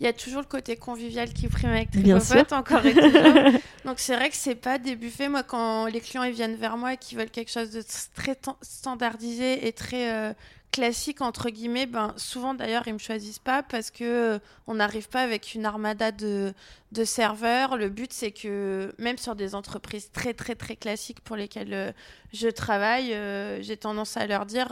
[0.00, 2.44] il y a toujours le côté convivial qui prime avec sûr.
[2.52, 2.94] encore et
[3.84, 5.28] donc, c'est vrai que c'est pas des buffets.
[5.28, 7.82] Moi, quand les clients ils viennent vers moi et qu'ils veulent quelque chose de
[8.14, 10.34] très standardisé et très
[10.72, 15.08] classique entre guillemets, ben souvent d'ailleurs ils me choisissent pas parce que euh, on n'arrive
[15.08, 16.52] pas avec une armada de,
[16.92, 17.76] de serveurs.
[17.76, 21.92] Le but c'est que même sur des entreprises très très très classiques pour lesquelles euh,
[22.32, 24.68] je travaille, euh, j'ai tendance à leur dire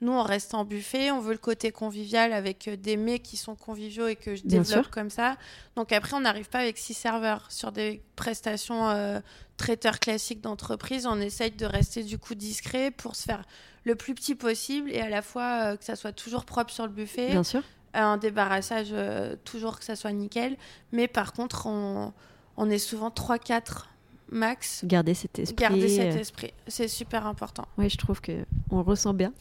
[0.00, 3.56] nous on reste en buffet, on veut le côté convivial avec des mets qui sont
[3.56, 5.36] conviviaux et que je développe comme ça.
[5.76, 9.20] Donc après on n'arrive pas avec six serveurs sur des prestations
[9.58, 11.06] traiteurs classiques d'entreprise.
[11.06, 13.42] On essaye de rester du coup discret pour se faire
[13.84, 16.86] le plus petit possible et à la fois euh, que ça soit toujours propre sur
[16.86, 17.30] le buffet.
[17.30, 17.62] Bien sûr.
[17.94, 20.56] Un débarrassage, euh, toujours que ça soit nickel.
[20.92, 22.12] Mais par contre, on,
[22.56, 23.86] on est souvent 3-4
[24.30, 24.84] max.
[24.84, 25.56] Garder cet esprit.
[25.56, 27.64] Garder cet euh, esprit, c'est super important.
[27.76, 28.32] Oui, je trouve que
[28.70, 29.32] on ressent bien.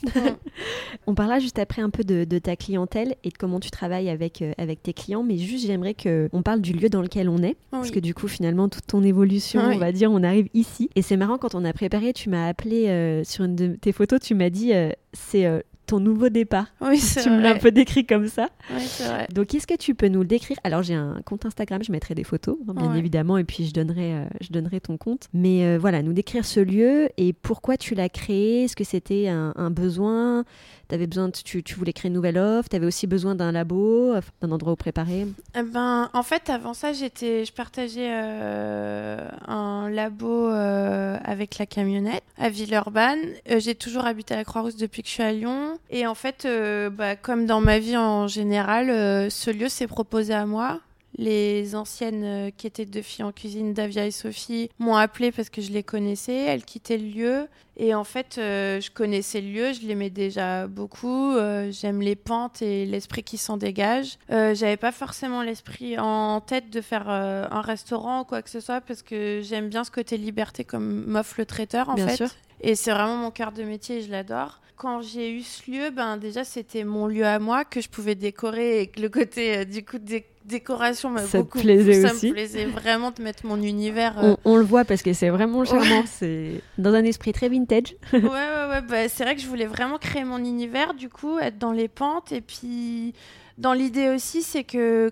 [1.08, 4.42] on parlera juste après un peu de, ta clientèle et de comment tu travailles avec,
[4.42, 7.58] euh, avec tes clients, mais juste j'aimerais qu'on parle du lieu dans lequel on est,
[7.72, 10.90] parce que du coup finalement toute ton évolution, on va dire, on arrive ici.
[10.96, 13.92] Et c'est marrant quand on a préparé, tu m'as appelé euh, sur une de tes
[13.92, 14.72] photos, tu m'as dit
[15.14, 16.68] c'est ton nouveau départ.
[16.82, 18.50] Oui, Tu me l'as un peu décrit comme ça.
[18.74, 19.28] Oui, c'est vrai.
[19.34, 20.58] Donc, est-ce que tu peux nous le décrire?
[20.64, 23.74] Alors, j'ai un compte Instagram, je mettrai des photos, hein, bien évidemment, et puis je
[23.74, 25.30] donnerai, euh, je donnerai ton compte.
[25.34, 28.66] Mais euh, voilà, nous décrire ce lieu et pourquoi tu l'as créé.
[28.66, 30.44] Est-ce que c'était un, un besoin?
[30.90, 34.14] Avais besoin tu, tu, voulais créer une nouvelle offre, tu avais aussi besoin d'un labo,
[34.42, 35.28] d'un endroit où préparer?
[35.54, 42.24] Eh ben, En fait, avant ça, j'étais, je partageais euh, un labo avec la camionnette
[42.38, 43.20] à Villeurbanne.
[43.58, 45.77] J'ai toujours habité à la Croix-Rousse depuis que je suis à Lyon.
[45.90, 46.48] Et en fait,
[46.92, 48.88] bah, comme dans ma vie en général,
[49.32, 50.80] ce lieu s'est proposé à moi
[51.18, 55.50] les anciennes euh, qui étaient deux filles en cuisine, Davia et Sophie, m'ont appelé parce
[55.50, 56.36] que je les connaissais.
[56.36, 57.48] Elles quittaient le lieu.
[57.76, 61.36] Et en fait, euh, je connaissais le lieu, je l'aimais déjà beaucoup.
[61.36, 64.18] Euh, j'aime les pentes et l'esprit qui s'en dégage.
[64.30, 68.82] J'avais pas forcément l'esprit en tête de faire un restaurant ou quoi que ce soit
[68.82, 72.16] parce que j'aime bien ce côté liberté comme m'offre le traiteur en bien fait.
[72.16, 72.30] Sûr.
[72.62, 74.60] Et c'est vraiment mon cœur de métier et je l'adore.
[74.78, 78.14] Quand j'ai eu ce lieu, ben déjà c'était mon lieu à moi que je pouvais
[78.14, 82.28] décorer et que le côté du coup de décoration m'a beaucoup plaisait ça aussi.
[82.28, 84.24] me plaisait vraiment de mettre mon univers.
[84.24, 86.04] Euh, on, le voit parce que c'est vraiment charmant.
[86.06, 87.96] C'est dans un esprit très vintage.
[88.14, 88.82] ouais, ouais, ouais.
[88.82, 91.88] Bah, c'est vrai que je voulais vraiment créer mon univers, du coup, être dans les
[91.88, 92.32] pentes.
[92.32, 93.14] Et puis,
[93.58, 95.12] dans l'idée aussi, c'est que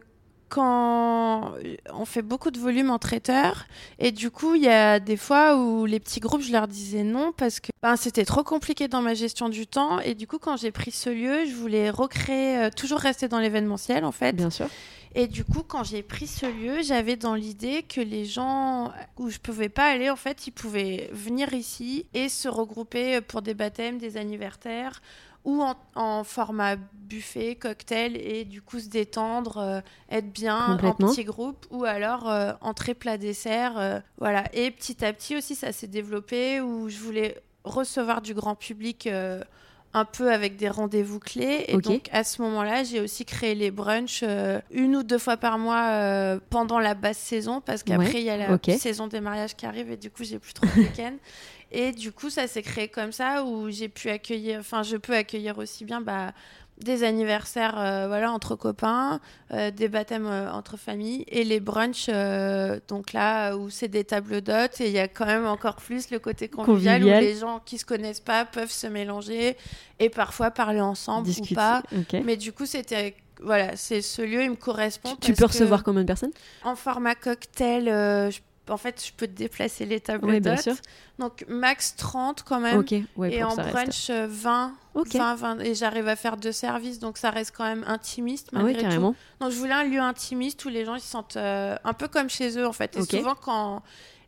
[0.49, 1.53] quand
[1.93, 3.65] on fait beaucoup de volume en traiteur
[3.99, 7.03] et du coup il y a des fois où les petits groupes je leur disais
[7.03, 10.39] non parce que ben, c'était trop compliqué dans ma gestion du temps et du coup
[10.39, 14.34] quand j'ai pris ce lieu je voulais recréer euh, toujours rester dans l'événementiel en fait.
[14.34, 14.67] Bien sûr.
[15.17, 19.29] Et du coup, quand j'ai pris ce lieu, j'avais dans l'idée que les gens où
[19.29, 23.53] je pouvais pas aller, en fait, ils pouvaient venir ici et se regrouper pour des
[23.53, 25.01] baptêmes, des anniversaires
[25.45, 25.63] ou
[25.95, 31.65] en, format buffet, cocktail, et du coup se détendre, euh, être bien en petit groupe,
[31.69, 33.77] ou alors euh, entrée, plat, dessert.
[33.77, 34.43] Euh, voilà.
[34.53, 39.08] Et petit à petit aussi, ça s'est développé où je voulais recevoir du grand public
[39.95, 41.63] un peu avec des rendez-vous clés.
[41.69, 45.38] Et donc, à ce moment-là, j'ai aussi créé les brunchs euh, une ou deux fois
[45.38, 49.21] par mois euh, pendant la basse saison, parce qu'après, il y a la saison des
[49.21, 51.13] mariages qui arrive et du coup, j'ai plus trop de week-end.
[51.71, 55.15] Et du coup, ça s'est créé comme ça, où j'ai pu accueillir, enfin, je peux
[55.15, 56.34] accueillir aussi bien bah,
[56.83, 59.19] des anniversaires euh, voilà entre copains,
[59.53, 62.09] euh, des baptêmes euh, entre familles et les brunchs
[62.88, 66.09] donc là où c'est des tables d'hôtes et il y a quand même encore plus
[66.11, 69.55] le côté convivial, où les gens qui se connaissent pas peuvent se mélanger
[69.99, 71.81] et parfois parler ensemble ou pas.
[72.23, 75.13] Mais du coup c'était voilà, c'est ce lieu, il me correspond.
[75.19, 76.31] Tu, peux recevoir combien de personnes?
[76.63, 77.85] En format cocktail,
[78.31, 80.69] je en fait, je peux te déplacer les tables oui, d'hôtes.
[81.19, 82.84] Donc, max 30 quand même.
[82.89, 87.54] et en brunch, 20, euh, 20, Et j'arrive à faire deux services, donc ça reste
[87.56, 88.49] quand même intimiste.
[88.54, 89.15] Ah malgré carrément.
[89.39, 92.08] Donc, je voulais un lieu intimiste où les gens ils se sentent euh, un peu
[92.08, 92.97] comme chez eux, en fait.
[92.97, 93.82] Et souvent, quand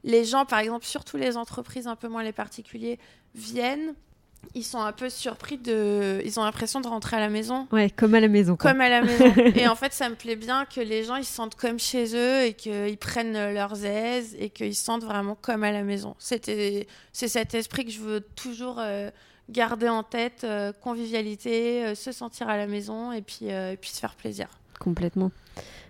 [0.04, 3.00] les gens, par exemple, surtout les entreprises, un peu moins les particuliers,
[3.36, 3.94] viennent,
[4.58, 6.22] ils sont un peu surpris de.
[6.26, 7.68] Ils ont l'impression de rentrer à la maison.
[7.72, 8.56] Ouais, comme à la maison.
[8.56, 9.34] Comme à la maison.
[9.56, 12.16] et en fait, ça me plaît bien que les gens ils se sentent comme chez
[12.16, 16.16] eux et qu'ils prennent leurs aises et qu'ils se sentent vraiment comme à la maison.
[16.20, 19.10] C'était, c'est cet esprit que je veux toujours euh,
[19.50, 23.92] garder en tête euh, convivialité, euh, se sentir à la maison et puis, et puis
[23.92, 24.48] se faire plaisir.
[24.80, 25.32] Complètement.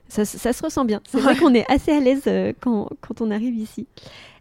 [0.09, 1.01] Ça, ça se ressent bien.
[1.07, 2.23] C'est vrai qu'on est assez à l'aise
[2.59, 3.87] quand, quand on arrive ici.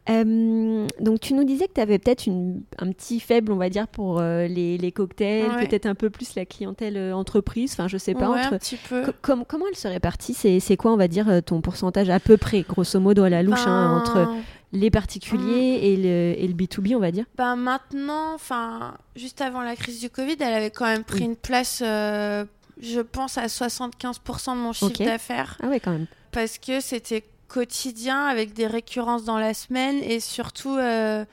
[0.08, 3.88] Euh, donc tu nous disais que tu avais peut-être un petit faible, on va dire,
[3.88, 8.14] pour euh, les, cocktails, peut-être un peu plus la clientèle euh, entreprise, enfin je sais
[8.14, 8.28] pas.
[8.28, 8.54] entre...
[8.54, 9.04] un petit peu.
[9.20, 10.34] comment elle se répartit?
[10.34, 13.66] C'est, quoi, on va dire, ton pourcentage à peu près, grosso modo à la louche,
[13.66, 14.34] hein, ben, entre
[14.72, 17.24] les particuliers et, le, et, le, B2B, on va dire?
[17.36, 21.36] Ben Maintenant, enfin, juste avant la crise du Covid, elle avait quand même pris une
[21.36, 25.58] place, je pense, à 75% de mon chiffre d'affaires.
[25.62, 26.06] Ah ouais, quand même.
[26.30, 31.24] Parce que c'était quotidien avec des récurrences dans la semaine et surtout euh,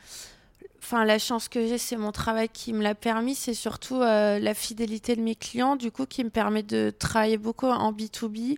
[0.80, 4.40] enfin la chance que j'ai c'est mon travail qui me l'a permis c'est surtout euh,
[4.40, 8.58] la fidélité de mes clients du coup qui me permet de travailler beaucoup en B2B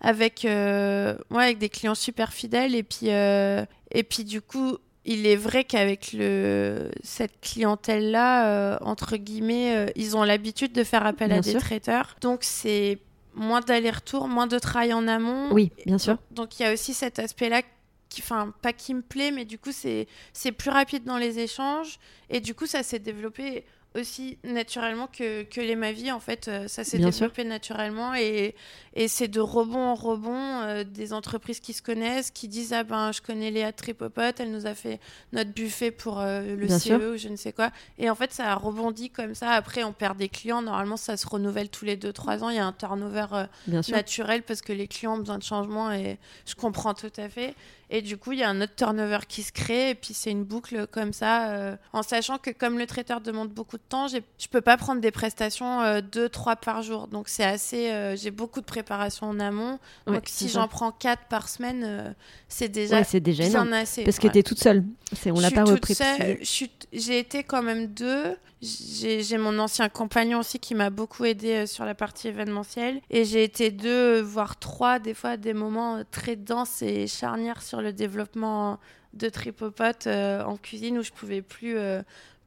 [0.00, 4.76] avec euh, avec des clients super fidèles et puis et puis du coup
[5.06, 11.06] il est vrai qu'avec le cette clientèle là entre guillemets ils ont l'habitude de faire
[11.06, 12.16] appel à des traiteurs.
[12.20, 12.98] Donc c'est
[13.34, 15.52] moins d'aller-retour, moins de travail en amont.
[15.52, 16.18] Oui, bien sûr.
[16.30, 17.62] Donc il y a aussi cet aspect-là
[18.08, 20.06] qui, enfin, pas qui me plaît, mais du coup, c'est
[20.52, 21.98] plus rapide dans les échanges.
[22.30, 26.10] Et du coup, ça s'est développé aussi naturellement que, que les Mavis.
[26.12, 28.54] En fait, euh, ça s'est développé naturellement et,
[28.94, 32.82] et c'est de rebond en rebond euh, des entreprises qui se connaissent, qui disent Ah
[32.82, 35.00] ben, je connais Léa Tripopote, elle nous a fait
[35.32, 37.70] notre buffet pour euh, le CE ou je ne sais quoi.
[37.98, 39.50] Et en fait, ça a rebondi comme ça.
[39.50, 40.62] Après, on perd des clients.
[40.62, 42.50] Normalement, ça se renouvelle tous les 2-3 ans.
[42.50, 43.26] Il y a un turnover
[43.88, 47.54] naturel parce que les clients ont besoin de changement et je comprends tout à fait.
[47.90, 50.30] Et du coup, il y a un autre turnover qui se crée, et puis c'est
[50.30, 54.08] une boucle comme ça, euh, en sachant que comme le traiteur demande beaucoup de temps,
[54.08, 54.18] je
[54.50, 57.08] peux pas prendre des prestations 2-3 euh, par jour.
[57.08, 59.78] Donc c'est assez, euh, j'ai beaucoup de préparation en amont.
[60.06, 62.14] donc si j'en prends 4 par semaine,
[62.48, 64.04] c'est déjà, ouais, déjà bien assez.
[64.04, 64.84] Parce que tu es toute seule.
[65.26, 65.94] On l'a pas repris.
[66.92, 68.36] J'ai été quand même deux.
[68.64, 73.00] J'ai mon ancien compagnon aussi qui m'a beaucoup aidé euh, sur la partie événementielle.
[73.10, 77.62] Et j'ai été deux, voire trois, des fois, des moments euh, très denses et charnières
[77.62, 78.80] sur le développement
[79.12, 81.76] de Tripopote euh, en cuisine où je pouvais plus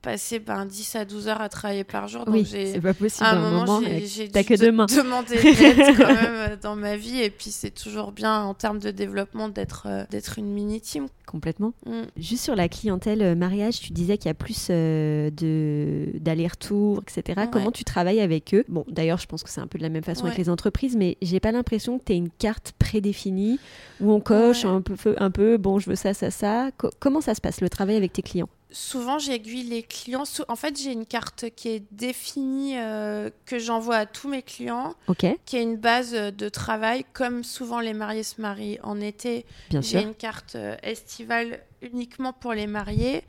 [0.01, 2.25] passer ben, 10 à 12 heures à travailler par jour.
[2.25, 3.25] Donc oui, c'est pas possible.
[3.25, 4.85] À un moment, j'ai que deux mains.
[4.97, 7.21] demander de quand même euh, dans ma vie.
[7.21, 11.07] Et puis, c'est toujours bien en termes de développement d'être euh, d'être une mini-team.
[11.25, 11.73] Complètement.
[11.85, 12.03] Mm.
[12.17, 15.31] Juste sur la clientèle euh, mariage, tu disais qu'il y a plus de
[16.15, 17.47] d'aller-retour, etc.
[17.51, 18.63] Comment tu travailles avec eux?
[18.69, 20.95] Bon, d'ailleurs, je pense que c'est un peu de la même façon avec les entreprises,
[20.95, 23.59] mais j'ai pas l'impression que tu aies une carte prédéfinie
[23.99, 26.69] où on coche un, peu, un peu, bon, je veux ça, ça, ça.
[26.99, 28.49] comment ça se passe, le travail avec tes clients?
[28.71, 30.23] Souvent j'aiguille les clients.
[30.47, 34.95] En fait, j'ai une carte qui est définie, euh, que j'envoie à tous mes clients,
[35.45, 37.05] qui est une base de travail.
[37.13, 42.53] Comme souvent les mariés se marient en été, j'ai une carte euh, estivale uniquement pour
[42.53, 43.23] les mariés,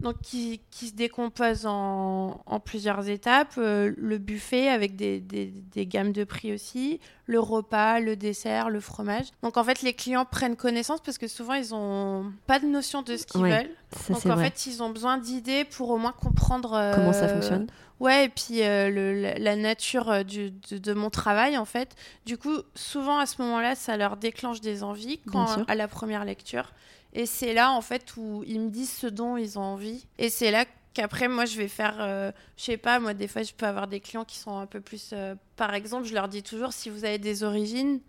[0.00, 3.54] donc qui, qui se décompose en, en plusieurs étapes.
[3.58, 8.70] Euh, le buffet avec des, des, des, gammes de prix aussi, le repas, le dessert,
[8.70, 9.26] le fromage.
[9.42, 13.02] Donc en fait, les clients prennent connaissance parce que souvent ils ont pas de notion
[13.02, 13.70] de ce qu'ils veulent.
[14.08, 17.66] donc en fait, ils ont besoin d'idées pour au moins comprendre euh, comment ça fonctionne?
[18.00, 21.94] Ouais, et puis euh, le, la, nature du, de, de, mon travail en fait.
[22.26, 26.24] Du coup, souvent à ce moment-là, ça leur déclenche des envies quand, à la première
[26.24, 26.72] lecture.
[27.14, 30.04] Et c'est là, en fait, où ils me disent ce dont ils ont envie.
[30.18, 33.42] Et c'est là qu'après, moi, je vais faire, euh, je sais pas, moi, des fois,
[33.42, 35.10] je peux avoir des clients qui sont un peu plus.
[35.12, 38.00] Euh, par exemple, je leur dis toujours, si vous avez des origines,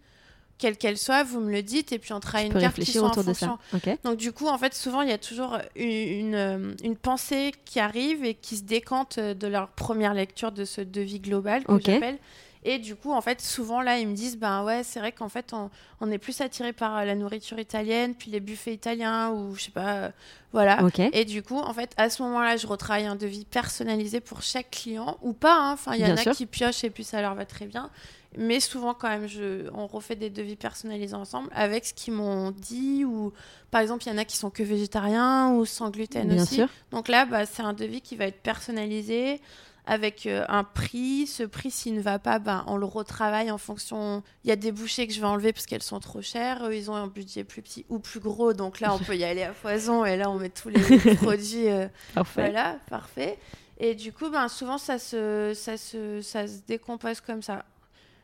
[0.57, 3.09] quelles qu'elles soient, vous me le dites, et puis on travaille une carte qui soit
[3.09, 3.59] en fonction.
[4.03, 7.79] Donc, du coup, en fait, souvent, il y a toujours une, euh, une, pensée qui
[7.79, 12.17] arrive et qui se décante de leur première lecture de ce devis global que j'appelle.
[12.67, 15.29] Et du coup, en fait, souvent là, ils me disent, ben ouais, c'est vrai qu'en
[15.29, 15.53] fait,
[16.01, 19.71] on, est plus attiré par la nourriture italienne, puis les buffets italiens, ou je sais
[19.71, 20.11] pas,
[20.51, 20.79] voilà.
[21.13, 24.71] Et du coup, en fait, à ce moment-là, je retravaille un devis personnalisé pour chaque
[24.71, 25.73] client, ou pas, hein.
[25.73, 27.91] enfin, il y en a qui piochent et puis ça leur va très bien.
[28.37, 32.51] Mais souvent, quand même, je, on refait des devis personnalisés ensemble avec ce qu'ils m'ont
[32.51, 33.05] dit.
[33.05, 33.31] Ou
[33.71, 36.55] par exemple, il y en a qui sont que végétariens ou sans gluten Bien aussi.
[36.55, 36.67] Sûr.
[36.91, 39.39] Donc là, bah, c'est un devis qui va être personnalisé
[39.85, 41.27] avec euh, un prix.
[41.27, 44.23] Ce prix, s'il ne va pas, ben, on le retravaille en fonction.
[44.43, 46.65] Il y a des bouchées que je vais enlever parce qu'elles sont trop chères.
[46.65, 48.53] Eux, ils ont un budget plus petit ou plus gros.
[48.53, 50.05] Donc là, on peut y aller à foison.
[50.05, 51.69] Et là, on met tous les produits.
[51.69, 52.41] Euh, parfait.
[52.41, 53.37] Voilà, parfait.
[53.77, 57.65] Et du coup, ben, souvent, ça se, ça, se, ça se décompose comme ça.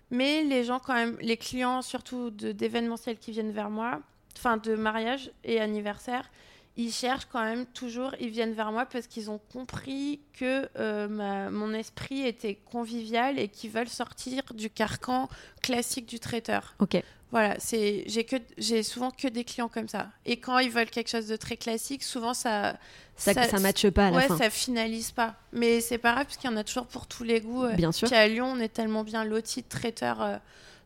[0.09, 4.01] Mais les gens, quand même, les clients, surtout d'événementiels qui viennent vers moi,
[4.37, 6.29] enfin de mariage et anniversaire,
[6.77, 11.49] ils cherchent quand même toujours, ils viennent vers moi parce qu'ils ont compris que euh,
[11.49, 15.27] mon esprit était convivial et qu'ils veulent sortir du carcan
[15.61, 16.75] classique du traiteur.
[16.79, 17.01] Ok.
[17.31, 20.09] Voilà, c'est j'ai que j'ai souvent que des clients comme ça.
[20.25, 22.77] Et quand ils veulent quelque chose de très classique, souvent ça
[23.15, 24.37] ça ça, matche pas à la ouais, fin.
[24.37, 25.35] ça finalise pas.
[25.53, 27.63] Mais c'est pas grave parce qu'il y en a toujours pour tous les goûts.
[27.63, 27.73] Euh.
[27.75, 28.09] Bien sûr.
[28.09, 30.37] Puis à Lyon, on est tellement bien lotis de traiteurs euh,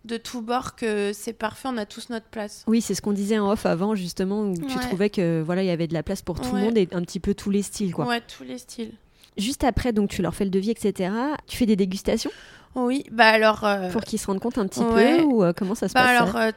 [0.06, 2.64] de tous bords que c'est parfait, on a tous notre place.
[2.68, 5.68] Oui, c'est ce qu'on disait en off avant justement où tu trouvais que voilà, il
[5.68, 7.62] y avait de la place pour tout le monde et un petit peu tous les
[7.62, 8.06] styles quoi.
[8.06, 8.92] Ouais, tous les styles.
[9.38, 11.12] Juste après donc tu leur fais le devis etc.
[11.48, 12.32] Tu fais des dégustations?
[12.76, 13.64] Oui, bah alors.
[13.64, 16.02] Euh, Pour qu'ils se rendent compte un petit peu ou euh, comment ça se bah
[16.02, 16.52] passe alors, euh,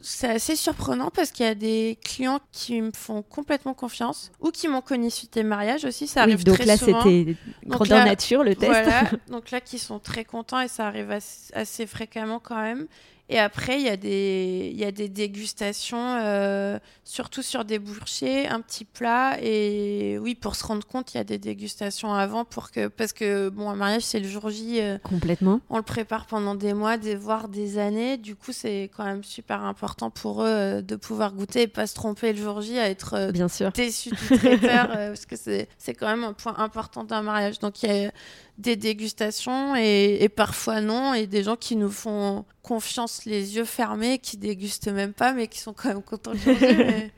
[0.00, 4.50] c'est assez surprenant parce qu'il y a des clients qui me font complètement confiance ou
[4.50, 6.06] qui m'ont connu suite des mariages aussi.
[6.06, 8.70] Ça arrive donc là, c'était grandeur nature le test.
[8.70, 11.10] Voilà, donc là, qui sont très contents et ça arrive
[11.54, 12.86] assez fréquemment quand même.
[13.28, 17.78] Et après, il y, a des, il y a des dégustations, euh, surtout sur des
[17.78, 19.38] bouchers, un petit plat.
[19.40, 22.44] Et oui, pour se rendre compte, il y a des dégustations avant.
[22.44, 24.80] Pour que, parce que, bon, un mariage, c'est le jour J.
[24.80, 25.60] Euh, Complètement.
[25.70, 28.18] On le prépare pendant des mois, des, voire des années.
[28.18, 31.86] Du coup, c'est quand même super important pour eux euh, de pouvoir goûter et pas
[31.86, 33.72] se tromper le jour J à être Bien sûr.
[33.72, 34.88] déçu du traiteur.
[34.88, 37.60] parce que c'est quand même un point important d'un mariage.
[37.60, 38.12] Donc, il y a
[38.62, 44.18] des dégustations et, parfois non, et des gens qui nous font confiance les yeux fermés,
[44.18, 46.38] qui dégustent même pas, mais qui sont quand même contents de.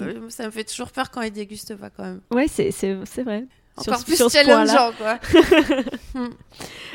[0.00, 2.20] Euh, ça me fait toujours peur quand ils dégustent pas quand même.
[2.30, 2.70] Ouais, c'est
[3.24, 3.48] vrai.
[3.80, 5.18] Encore plus challengeant, quoi.
[6.12, 6.30] Hmm.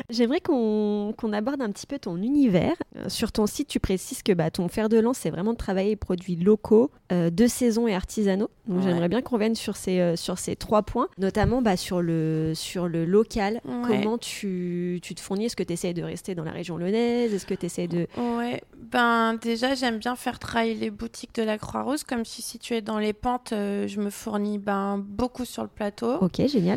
[0.10, 2.76] J'aimerais qu'on aborde un petit peu ton univers.
[2.98, 5.58] Euh, sur ton site, tu précises que bah, ton fer de lance, c'est vraiment de
[5.58, 8.50] travailler les produits locaux, euh, de saison et artisanaux.
[8.68, 12.02] Donc j'aimerais bien qu'on revienne sur ces, euh, sur ces trois points, notamment bah, sur,
[12.02, 13.62] le, sur le local.
[13.64, 15.46] Comment tu, tu, te fournis?
[15.46, 17.34] Est-ce que tu essaies de rester dans la région lyonnaise?
[17.34, 18.08] Est-ce que tu essaies de...
[18.18, 22.04] Ouais, ben déjà j'aime bien faire travailler les boutiques de la Croix-Rouge.
[22.08, 26.16] Comme si située dans les pentes, je me fournis ben, beaucoup sur le plateau.
[26.22, 26.75] Ok, génial.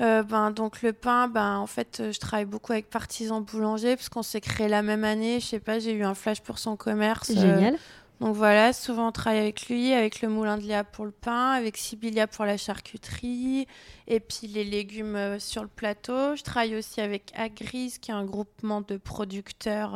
[0.00, 3.96] Euh, ben, donc le pain, ben, en fait, euh, je travaille beaucoup avec Partisan Boulanger
[3.96, 5.40] parce qu'on s'est créé la même année.
[5.40, 7.32] Je sais pas, j'ai eu un flash pour son commerce.
[7.32, 7.74] Génial.
[7.74, 7.78] Euh,
[8.20, 11.50] donc voilà, souvent on travaille avec lui, avec le moulin de Léa pour le pain,
[11.52, 13.68] avec Sibylia pour la charcuterie,
[14.08, 16.34] et puis les légumes euh, sur le plateau.
[16.34, 19.92] Je travaille aussi avec Agris, qui est un groupement de producteurs,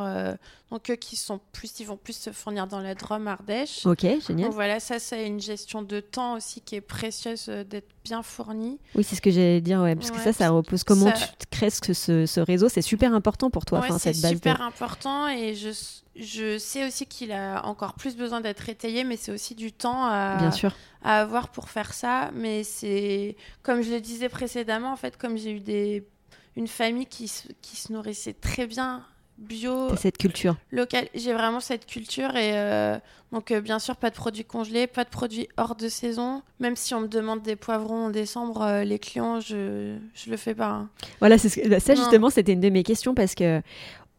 [0.71, 3.85] donc eux qui sont plus, ils vont plus se fournir dans la Drôme Ardèche.
[3.85, 4.47] Ok, génial.
[4.47, 8.79] Donc voilà, ça c'est une gestion de temps aussi qui est précieuse d'être bien fournie.
[8.95, 10.83] Oui, c'est ce que j'allais dire, ouais, parce que ça, ça repose.
[10.83, 11.93] Comment tu crées ce,
[12.25, 15.71] ce, réseau C'est super important pour toi, ouais, c'est super important, et je
[16.15, 20.05] je sais aussi qu'il a encore plus besoin d'être étayé, mais c'est aussi du temps
[20.05, 20.75] à, Bien sûr.
[21.01, 22.29] à avoir pour faire ça.
[22.35, 26.07] Mais c'est, comme je le disais précédemment, en fait, comme j'ai eu des,
[26.55, 29.03] une famille qui, qui se nourrissait très bien
[29.43, 29.95] bio.
[29.95, 30.55] cette culture.
[30.71, 31.07] Local.
[31.13, 32.97] J'ai vraiment cette culture et euh,
[33.31, 36.41] donc euh, bien sûr pas de produits congelés, pas de produits hors de saison.
[36.59, 40.37] Même si on me demande des poivrons en décembre, euh, les clients, je je le
[40.37, 40.69] fais pas.
[40.69, 40.89] Hein.
[41.19, 43.61] Voilà, ça justement c'était une de mes questions parce que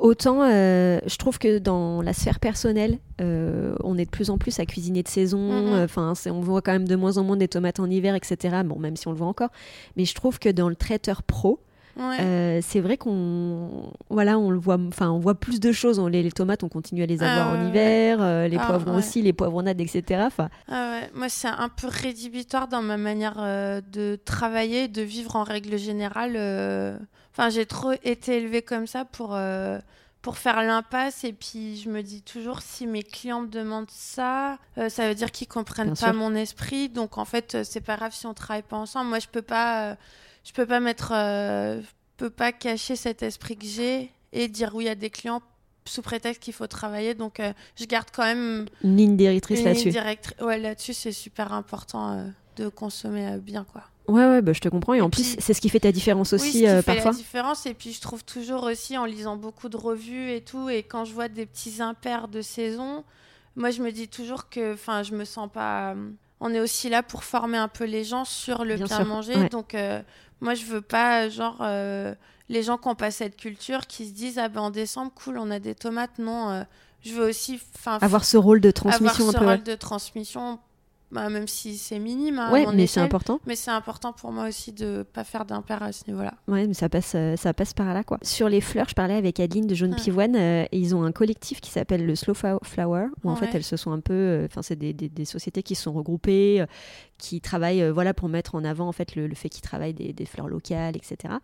[0.01, 4.67] Autant, je trouve que dans la sphère personnelle, on est de plus en plus à
[4.67, 5.39] cuisiner de saison.
[5.39, 5.85] Mm-hmm.
[5.85, 8.63] Enfin, on voit quand même de moins en moins des tomates en hiver, etc.
[8.65, 9.51] Bon, même si on le voit encore.
[9.97, 11.61] Mais je trouve que dans le traiteur pro,
[11.99, 14.79] euh, c'est vrai qu'on voilà, on le voit.
[14.89, 16.01] Enfin, on voit plus de choses.
[16.01, 18.49] les, tomates, on continue à les avoir ah en hiver.
[18.49, 20.23] les ah poivrons aussi, les poivronnades, etc.
[20.27, 20.49] Enfin.
[20.69, 25.79] Ah Moi, c'est un peu rédhibitoire dans ma manière de travailler, de vivre en règle
[25.79, 26.99] générale.
[27.37, 29.81] Enfin, j'ai trop été élevée comme ça pour, euh,
[30.23, 31.25] pour faire l'impasse.
[31.25, 35.17] Et puis, je me dis toujours, si mes clients me demandent ça, euh, ça veut
[35.17, 36.89] dire qu'ils comprennent pas mon esprit.
[36.89, 39.09] Donc, en fait, euh, c'est pas grave si on travaille pas ensemble.
[39.09, 39.97] Moi, je peux pas,
[40.45, 44.89] je peux pas mettre, je peux pas cacher cet esprit que j'ai et dire oui
[44.89, 45.43] à des clients
[45.87, 47.15] sous prétexte qu'il faut travailler.
[47.15, 47.41] Donc,
[47.77, 49.93] je garde quand même une ligne directrice là-dessus.
[50.41, 53.85] Ouais, là-dessus, c'est super important de consommer bien, quoi.
[54.07, 54.95] Ouais, ouais, bah, je te comprends.
[54.95, 56.95] Et, en plus, c'est ce qui fait ta différence aussi oui, ce qui euh, fait
[56.95, 57.13] parfois.
[57.13, 57.67] la différence.
[57.67, 61.05] Et puis, je trouve toujours aussi en lisant beaucoup de revues et tout, et quand
[61.05, 63.05] je vois des petits impairs de saison,
[63.57, 65.95] moi, je me dis toujours que, enfin, je me sens pas.
[66.41, 69.07] On est aussi là pour former un peu les gens sur le Bien bien, sûr,
[69.07, 69.35] manger.
[69.37, 69.49] ouais.
[69.49, 70.03] Donc, euh,
[70.41, 72.15] moi, je veux pas, genre, euh,
[72.49, 75.39] les gens qui n'ont pas cette culture qui se disent, ah ben en décembre, cool,
[75.39, 76.19] on a des tomates.
[76.19, 76.63] Non, euh,
[77.03, 79.47] je veux aussi, enfin, Avoir ce rôle de avoir transmission ce un peu.
[79.47, 80.59] rôle de transmission,
[81.15, 82.39] bah, même si c'est minime.
[82.39, 83.41] hein, Ouais, mais c'est important.
[83.47, 86.35] Mais c'est important pour moi aussi de pas faire d'impair à ce niveau-là.
[86.49, 88.19] Ouais, mais ça passe, euh, ça passe par là, quoi.
[88.23, 89.97] Sur les fleurs, je parlais avec Adeline de Jaune Ouais.
[89.97, 93.63] Pivoine, euh, ils ont un collectif qui s'appelle le Slow Flower, où en fait elles
[93.65, 96.61] se sont un peu, euh, enfin c'est des, des- des sociétés qui se sont regroupées,
[96.61, 96.67] euh,
[97.17, 100.13] qui travaillent, voilà, pour mettre en avant en fait le, le fait qu'ils travaillent des,
[100.13, 101.35] des fleurs locales, etc.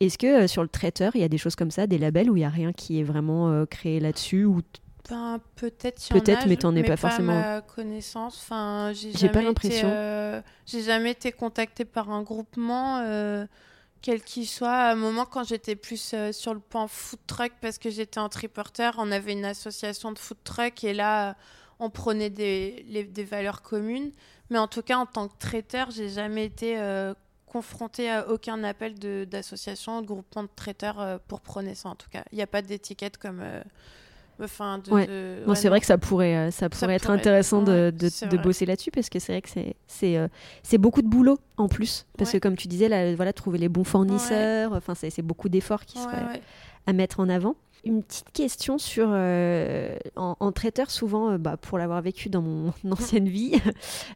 [0.00, 2.36] Est-ce que sur le traiteur, il y a des choses comme ça, des labels où
[2.36, 4.60] il y a rien qui est vraiment créé là-dessus, ou
[5.08, 8.38] Ben, peut-être Peut-être, a, mais t'en es pas forcément- ma connaissance.
[8.42, 9.88] Enfin, j'ai pas jamais l'impression.
[9.88, 13.46] été, euh, j'ai jamais été contactée par un groupement, euh,
[14.02, 14.72] quel qu'il soit.
[14.72, 18.18] À un moment, quand j'étais plus euh, sur le point food truck, parce que j'étais
[18.18, 21.36] en triporteur, on avait une association de food truck et là,
[21.78, 24.10] on prenait des, les- des valeurs communes.
[24.50, 26.76] Mais en tout cas, en tant que traiteur, j'ai jamais été
[27.46, 31.90] confrontée à aucun appel de- d'association, de, groupement de traiteurs euh, pour prôner ça.
[31.90, 33.40] En tout cas, il n'y a pas d'étiquette comme.
[33.40, 33.62] euh,
[34.42, 35.06] Enfin, de, Ouais.
[35.06, 37.72] de- Bon, ouais, c'est vrai que ça pourrait, euh, ça pourrait être pourrait- intéressant de,
[37.72, 40.28] ouais, de- bosser là-dessus parce que c'est vrai que c'est, c'est, euh,
[40.78, 42.06] beaucoup de boulot en plus.
[42.18, 45.48] Parce que comme tu disais, là, voilà, trouver les bons fournisseurs, enfin, c'est, c'est beaucoup
[45.48, 46.40] d'efforts qui seraient
[46.86, 47.56] à mettre en avant.
[47.84, 52.42] Une petite question sur euh, en, en traiteur souvent euh, bah, pour l'avoir vécu dans
[52.42, 53.52] mon ancienne vie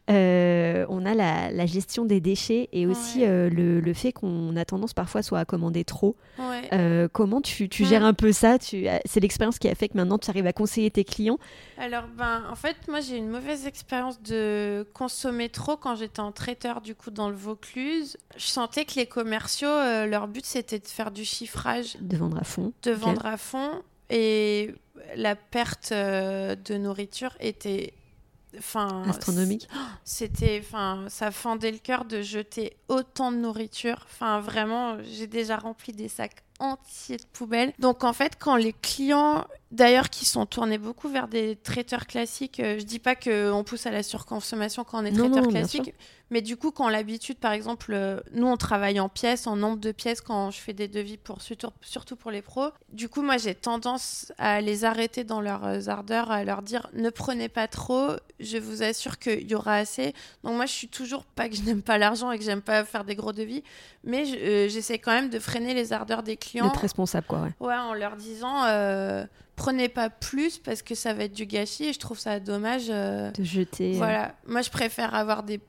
[0.09, 3.49] euh, on a la, la gestion des déchets et aussi Ouais.
[3.49, 7.07] le, le fait qu'on a tendance parfois soit à commander trop Ouais.
[7.13, 7.89] Comment tu, tu Ouais.
[7.89, 8.57] gères un peu ça?
[8.57, 11.37] Tu, c'est l'expérience qui a fait que maintenant tu arrives à conseiller tes clients?
[11.77, 16.31] Alors, ben, en fait, moi, j'ai une mauvaise expérience de consommer trop quand j'étais en
[16.31, 18.17] traiteur, du coup, dans le Vaucluse.
[18.37, 19.67] Je sentais que les commerciaux,
[20.07, 23.50] leur but, c'était de faire du chiffrage, de vendre à fond de vendre à fond.
[24.09, 24.73] Et
[25.15, 27.93] la perte euh, de nourriture était.
[28.57, 29.69] Enfin, astronomique.
[30.03, 34.05] c'était enfin ça fendait le cœur de jeter autant de nourriture.
[34.11, 37.71] Enfin vraiment j'ai déjà rempli des sacs entiers de poubelles.
[37.79, 42.59] Donc en fait quand les clients d'ailleurs qui sont tournés beaucoup vers des traiteurs classiques
[42.59, 45.43] euh, je dis pas que on pousse à la surconsommation quand on est Non, traiteur
[45.43, 45.93] non, classique
[46.31, 49.77] mais du coup quand l'habitude par exemple euh, nous on travaille en pièces en nombre
[49.77, 53.37] de pièces quand je fais des devis pour surtout, pour les pros du coup moi
[53.37, 57.67] j'ai tendance à les arrêter dans leurs euh, ardeurs à leur dire ne prenez pas
[57.67, 60.13] trop je vous assure qu'il y aura assez
[60.43, 62.83] donc moi je suis toujours pas que je n'aime pas l'argent et que j'aime pas
[62.85, 63.63] faire des gros devis
[64.03, 67.51] mais euh, j'essaie quand même de freiner les ardeurs des clients d'être responsable quoi ouais.
[67.59, 69.25] Ouais, en leur disant euh,
[69.55, 72.87] prenez pas plus parce que ça va être du gâchis et je trouve ça dommage.
[72.89, 75.59] euh, de jeter euh, voilà, moi je préfère avoir des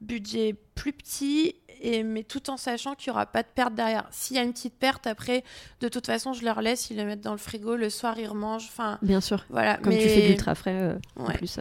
[0.00, 4.06] budgets plus petits et mais tout en sachant qu'il y aura pas de perte derrière.
[4.10, 5.44] S'il y a une petite perte après,
[5.80, 8.26] de toute façon je leur laisse, ils le mettent dans le frigo, le soir ils
[8.28, 8.66] remangent.
[8.68, 9.76] Enfin bien sûr voilà.
[9.76, 9.98] comme mais...
[10.00, 11.34] tu fais de l'ultra frais euh, en Ouais.
[11.34, 11.58] plus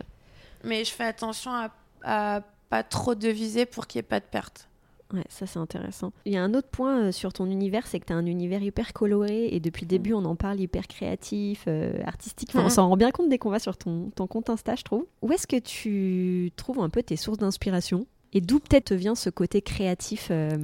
[0.64, 1.70] Mais je fais attention à,
[2.04, 4.68] à pas trop deviser pour qu'il n'y ait pas de perte.
[5.14, 6.12] Ouais, ça c'est intéressant.
[6.26, 8.26] Il y a un autre point euh, sur ton univers, c'est que tu as un
[8.26, 12.50] univers hyper coloré et depuis le début on en parle hyper créatif, euh, artistique.
[12.50, 12.70] Enfin, On Mhm.
[12.72, 15.06] s'en rend bien compte dès qu'on va sur ton, ton compte Insta, je trouve.
[15.22, 18.08] Où est-ce que tu trouves un peu tes sources d'inspiration?
[18.36, 20.58] Et d'où peut-être vient ce côté créatif euh,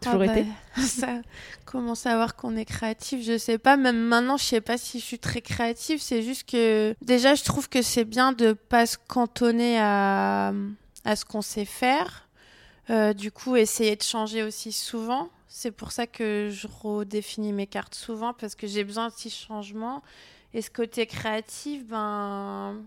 [0.00, 0.46] toujours Ah bah, été
[0.82, 1.22] ça,
[1.64, 3.76] comment savoir qu'on est créatif Je sais pas.
[3.76, 6.02] Même maintenant, je sais pas si je suis très créative.
[6.02, 10.52] C'est juste que déjà, je trouve que c'est bien de pas se cantonner à,
[11.04, 12.28] à ce qu'on sait faire.
[12.90, 15.30] Euh, du coup, essayer de changer aussi souvent.
[15.46, 19.30] C'est pour ça que je redéfinis mes cartes souvent parce que j'ai besoin de petits
[19.30, 20.02] changements.
[20.54, 22.82] Et ce côté créatif, ben.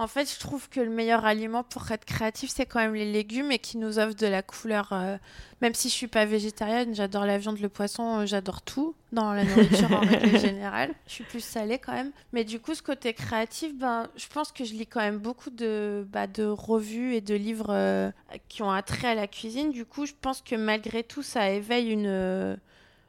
[0.00, 3.10] En fait, je trouve que le meilleur aliment pour être créatif, c'est quand même les
[3.10, 4.90] légumes et qui nous offrent de la couleur.
[4.92, 5.16] euh,
[5.60, 9.32] même si je suis pas végétarienne, j'adore la viande, le poisson, euh, j'adore tout dans
[9.32, 10.94] la nourriture en règle générale.
[11.08, 12.12] Je suis plus salée quand même.
[12.32, 15.50] Mais du coup, ce côté créatif, ben, je pense que je lis quand même beaucoup
[15.50, 18.12] de, bah, de revues et de livres euh,
[18.48, 19.72] qui ont attrait à la cuisine.
[19.72, 22.06] Du coup, je pense que malgré tout, ça éveille une.
[22.06, 22.56] euh,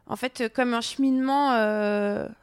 [0.07, 1.51] en fait, comme un cheminement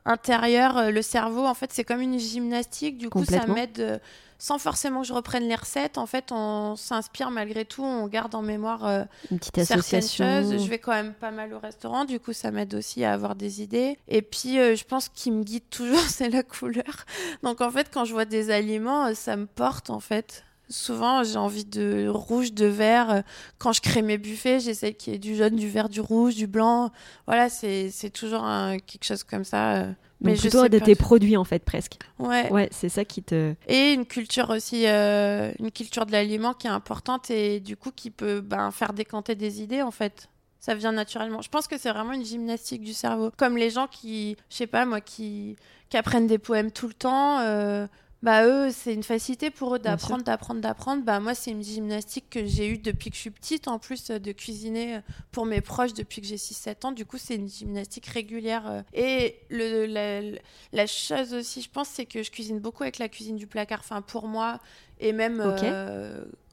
[0.05, 2.97] intérieur, le cerveau, en fait, c'est comme une gymnastique.
[2.97, 4.01] Du coup, ça m'aide,
[4.39, 5.99] sans forcément que je reprenne les recettes.
[5.99, 10.25] En fait, on s'inspire malgré tout, on garde en mémoire euh, Une petite certaines association
[10.25, 10.65] choses.
[10.65, 13.35] Je vais quand même pas mal au restaurant, du coup, ça m'aide aussi à avoir
[13.35, 13.99] des idées.
[14.09, 17.07] Et puis, euh, je pense qu'il me guide toujours, c'est la couleur.
[17.43, 20.45] Donc, en fait, quand je vois des aliments, euh, ça me porte, en fait.
[20.69, 23.23] Souvent, j'ai envie de rouge, de vert.
[23.59, 26.35] Quand je crée mes buffets, j'essaie qu'il y ait du jaune, du vert, du rouge,
[26.35, 26.91] du blanc.
[27.29, 28.45] Voilà, c'est toujours
[28.85, 29.87] quelque chose comme ça.
[30.21, 31.99] Donc mais plutôt de tes produits en fait presque.
[32.19, 32.51] Ouais.
[32.51, 33.55] Ouais, c'est ça qui te.
[33.69, 37.91] Et une culture aussi, euh, une culture de l'aliment qui est importante et du coup
[37.95, 40.29] qui peut ben, faire décanter des idées en fait
[40.67, 41.43] ça vient naturellement.
[41.43, 43.31] Je pense que c'est vraiment une gymnastique du cerveau.
[43.37, 45.55] Comme les gens qui, je sais pas moi, qui,
[45.89, 47.39] qui apprennent des poèmes tout le temps.
[47.39, 47.87] Euh,
[48.23, 51.05] bah eux, c'est une facilité pour eux d'apprendre, d'apprendre, d'apprendre.
[51.05, 54.11] Bah moi, c'est une gymnastique que j'ai eue depuis que je suis petite, en plus
[54.11, 55.01] euh, de cuisiner euh,
[55.33, 56.93] pour mes proches depuis que j'ai 6-7 ans.
[56.93, 58.85] Du coup, c'est une gymnastique régulière.
[58.95, 60.37] Et le,
[60.73, 63.81] la, chose aussi, je pense, c'est que je cuisine beaucoup avec la cuisine du placard.
[63.81, 64.61] Enfin, pour moi,
[64.99, 65.55] et même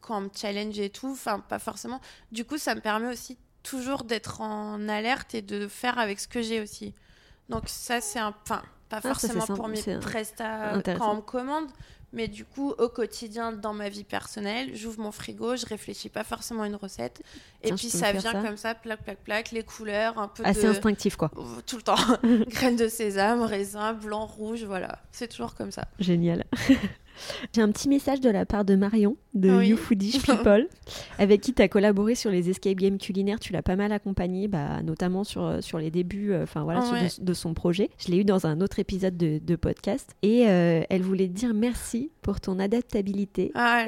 [0.02, 2.02] quand on me challenge et tout, enfin, pas forcément.
[2.32, 6.28] Du coup, ça me permet aussi toujours d'être en alerte et de faire avec ce
[6.28, 6.94] que j'ai aussi.
[7.50, 8.34] Donc ça, c'est un...
[8.44, 8.62] Enfin,
[8.94, 11.68] pas ah, forcément pour mes prestats quand on me commande,
[12.12, 16.24] mais du coup, au quotidien, dans ma vie personnelle, j'ouvre mon frigo, je réfléchis pas
[16.24, 17.24] forcément à une recette.
[17.64, 21.16] et puis ça vient comme ça, plaque, plaque, plaque, les couleurs, un peu Assez instinctif,
[21.16, 21.32] quoi.
[21.66, 21.96] Tout le temps.
[22.50, 25.00] Graines de sésame, raisin, blanc, rouge, voilà.
[25.12, 25.86] C'est toujours comme ça.
[26.00, 26.46] Génial.
[27.54, 29.70] J'ai un petit message de la part de Marion de oui.
[29.70, 29.78] You
[30.24, 30.68] People,
[31.20, 33.40] avec qui tu as collaboré sur les escape games culinaires.
[33.40, 36.84] Tu l'as pas mal accompagné, bah, notamment sur, euh, sur les débuts euh, voilà,
[37.20, 37.90] de, son projet.
[37.98, 40.16] Je l'ai eu dans un autre épisode de, de podcast.
[40.22, 43.86] Et euh, elle voulait te dire merci pour ton adaptabilité ah,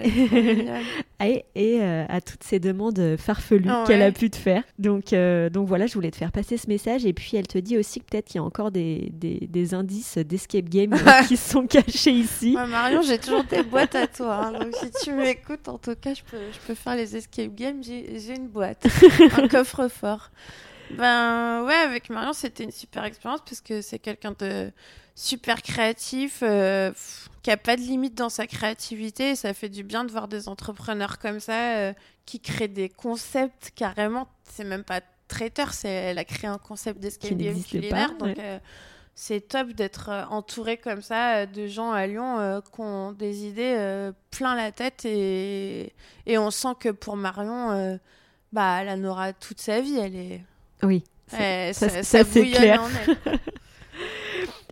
[1.24, 4.64] et, et à toutes ces demandes farfelues ah, qu'elle a pu te faire.
[4.78, 5.14] Donc,
[5.52, 7.06] donc voilà, je voulais te faire passer ce message.
[7.06, 9.74] Et puis elle te dit aussi que peut-être qu'il y a encore des, des, des
[9.74, 10.94] indices d'escape game
[11.28, 12.54] qui sont cachés ici.
[12.54, 14.46] Marion, j'ai toujours des boîtes à toi.
[14.46, 14.60] Hein.
[14.60, 17.82] donc si tu m'écoutes, en tout cas, je peux, je peux faire les escape games.
[17.84, 18.88] J'ai une boîte,
[19.38, 20.32] un coffre-fort.
[20.92, 24.72] Ben ouais, avec Marion, c'était une super expérience parce que c'est quelqu'un de
[25.16, 26.92] super créatif, euh,
[27.46, 29.30] qui a pas de limite dans sa créativité.
[29.30, 31.94] Et ça fait du bien de voir des entrepreneurs comme ça euh,
[32.26, 34.28] qui créent des concepts carrément.
[34.52, 38.18] C'est même pas traiteur, c'est elle a créé un concept game culinaire.
[38.18, 38.58] donc euh,
[39.14, 44.12] c'est top d'être euh, entouré comme ça de gens à Lyon qui ont des idées
[44.32, 45.94] plein la tête et,
[46.26, 48.00] et on sent que pour Marion,
[48.54, 49.98] bah, elle en aura toute sa vie.
[49.98, 50.42] Elle est.
[50.82, 51.04] Oui.
[51.28, 52.82] ça, c'est clair.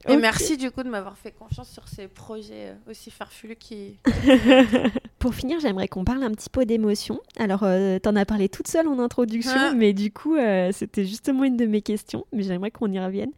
[0.07, 3.97] Et merci du coup de m'avoir fait confiance sur ces projets aussi farfelus qui.
[5.19, 7.21] Pour finir, j'aimerais qu'on parle un petit peu d'émotion.
[7.39, 9.73] Alors, tu en as parlé toute seule en introduction, ah.
[9.73, 10.35] mais du coup,
[10.71, 13.31] c'était justement une de mes questions, mais j'aimerais qu'on y revienne.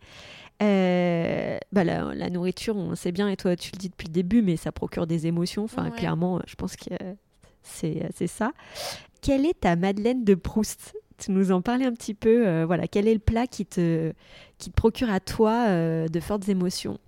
[0.63, 4.41] Euh, bah la, nourriture, on sait bien, et toi tu le dis depuis le début,
[4.41, 5.63] mais ça procure des émotions.
[5.63, 6.95] Enfin, clairement, je pense que
[7.63, 8.51] c'est ça.
[9.21, 10.95] Quelle est ta Madeleine de Proust?
[11.27, 12.47] Nous en parlais un petit peu.
[12.47, 14.13] Euh, voilà, quel est le plat qui te,
[14.57, 16.99] qui procure à toi euh, de fortes émotions?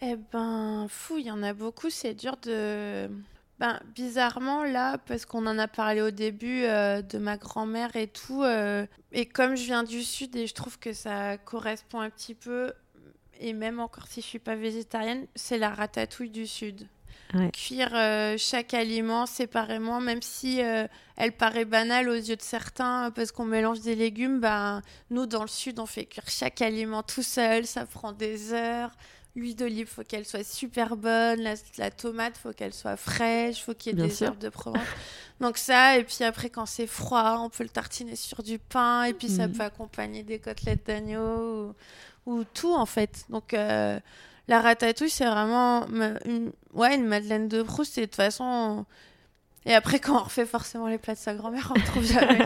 [0.00, 1.90] Eh ben, fou, il y en a beaucoup.
[1.90, 3.08] C'est dur de.
[3.58, 8.42] Ben, bizarrement, là, parce qu'on en a parlé au début de ma grand-mère et tout,
[9.12, 12.72] et comme je viens du Sud et je trouve que ça correspond un petit peu
[13.42, 16.86] et même encore si je suis pas végétarienne, c'est la ratatouille du Sud.
[17.52, 23.10] Cuire euh, chaque aliment séparément, même si euh, elle paraît banale aux yeux de certains
[23.10, 27.02] parce qu'on mélange des légumes, ben, nous dans le Sud, on fait cuire chaque aliment
[27.02, 28.90] tout seul, ça prend des heures.
[29.34, 31.40] L'huile d'olive, faut qu'elle soit super bonne.
[31.40, 33.64] La, la tomate, faut qu'elle soit fraîche.
[33.64, 34.82] Faut qu'il y ait des herbes de Provence.
[35.40, 39.04] Donc ça, et puis après, quand c'est froid, on peut le tartiner sur du pain.
[39.04, 39.52] Et puis ça mm.
[39.52, 41.74] peut accompagner des côtelettes d'agneau
[42.26, 43.24] ou tout en fait.
[43.30, 43.98] Donc euh,
[44.48, 45.86] la ratatouille, c'est vraiment
[46.24, 47.96] une, ouais, une Madeleine de Proust.
[47.98, 48.84] Et de toute façon,
[49.66, 52.38] et après, quand on refait forcément les plats de sa grand-mère, on ne trouve jamais.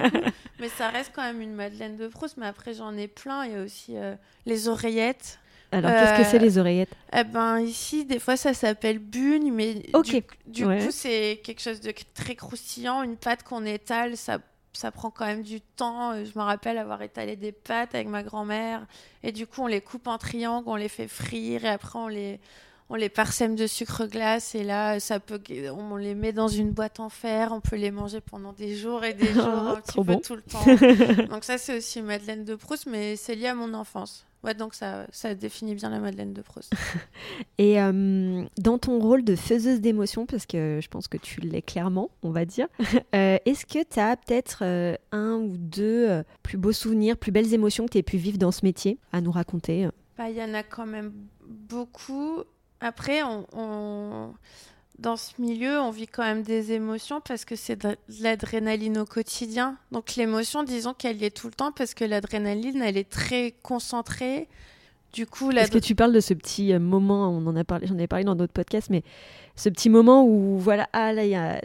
[0.61, 2.37] mais ça reste quand même une Madeleine de Proust.
[2.37, 3.45] Mais après, j'en ai plein.
[3.45, 5.39] Il y a aussi euh, les oreillettes.
[5.73, 6.93] Alors, qu'est-ce que c'est les oreillettes?
[7.13, 9.75] Eh ben, ici, des fois, ça s'appelle bune, mais
[10.47, 14.39] du, coup, c'est quelque chose de très croustillant, une pâte qu'on étale, ça
[14.77, 16.13] ça prend quand même du temps.
[16.13, 18.87] Euh, je me rappelle avoir étalé des pâtes avec ma grand-mère.
[19.23, 22.09] Et du coup, on les coupe en triangles, on les fait frire et après, on
[22.09, 22.41] les,
[22.89, 24.55] on les parsème de sucre glace.
[24.55, 25.41] Et là, ça peut,
[25.77, 27.53] on les met dans une boîte en fer.
[27.53, 30.43] On peut les manger pendant des jours et des jours, un petit peu tout le
[30.43, 31.25] temps.
[31.31, 34.27] Donc, ça, c'est aussi Madeleine de Proust, mais c'est lié à mon enfance.
[34.47, 36.73] Ouais, donc ça, ça définit bien la Madeleine de Proust.
[37.59, 41.63] Et euh, dans ton rôle de faiseuse d'émotions, parce que je pense que tu l'es
[41.63, 42.69] clairement, on va dire,
[43.17, 47.53] euh, est-ce que tu as peut-être euh, un ou deux plus beaux souvenirs, plus belles
[47.55, 50.43] émotions que tu aies pu vivre dans ce métier à nous raconter bah, Il y
[50.43, 51.13] en a quand même
[51.45, 52.45] beaucoup.
[52.81, 54.33] Après, on
[54.99, 59.05] dans ce milieu, on vit quand même des émotions parce que c'est de l'adrénaline au
[59.05, 59.77] quotidien.
[59.93, 63.55] Donc l'émotion, disons qu'elle y est tout le temps parce que l'adrénaline, elle est très
[63.63, 64.49] concentrée.
[65.13, 67.87] Du coup, Est-ce que tu parles de ce petit euh, moment, on en a parlé,
[67.87, 69.03] j'en ai parlé dans d'autres podcasts, mais
[69.55, 71.61] ce petit moment où voilà, ah là, il y a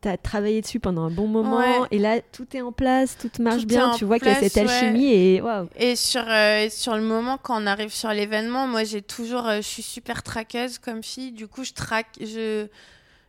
[0.00, 3.30] tu as travaillé dessus pendant un bon moment et là tout est en place, tout
[3.40, 5.68] marche bien, tu vois qu'il y a cette alchimie et waouh.
[5.76, 9.56] Et sur, euh, sur le moment quand on arrive sur l'événement, moi j'ai toujours, euh,
[9.56, 12.66] je suis super traqueuse comme fille, du coup je traque, je,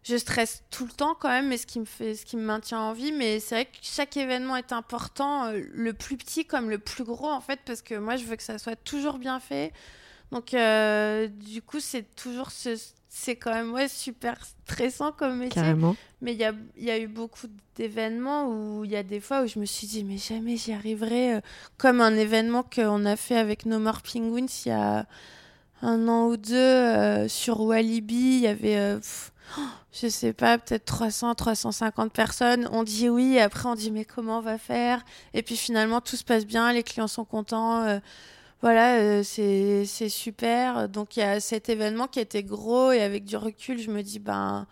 [0.03, 2.43] je stresse tout le temps quand même, mais ce qui me fait, ce qui me
[2.43, 3.11] maintient en vie.
[3.11, 7.03] Mais c'est vrai que chaque événement est important, euh, le plus petit comme le plus
[7.03, 9.73] gros en fait, parce que moi je veux que ça soit toujours bien fait.
[10.31, 10.55] Donc
[11.45, 12.77] du coup c'est toujours ce
[13.13, 15.61] c'est quand même ouais, super stressant comme métier.
[15.61, 15.97] Carrément.
[16.21, 19.41] Mais il y a, y a, eu beaucoup d'événements où il y a des fois
[19.43, 21.35] où je me suis dit, mais jamais j'y arriverai.
[21.35, 21.41] Euh,
[21.77, 25.05] comme un événement qu'on a fait avec No More Penguins il y a
[25.81, 28.15] un an ou deux euh, sur Walibi.
[28.15, 28.99] Il y avait, euh,
[29.91, 32.69] je sais pas, peut-être 300, 350 personnes.
[32.71, 35.03] On dit oui, et après on dit, mais comment on va faire?
[35.33, 37.99] Et puis finalement, tout se passe bien, les clients sont contents
[38.61, 40.87] voilà, euh, c'est super.
[40.87, 44.03] Donc il y a cet événement qui était gros et avec du recul, je me
[44.03, 44.67] dis ben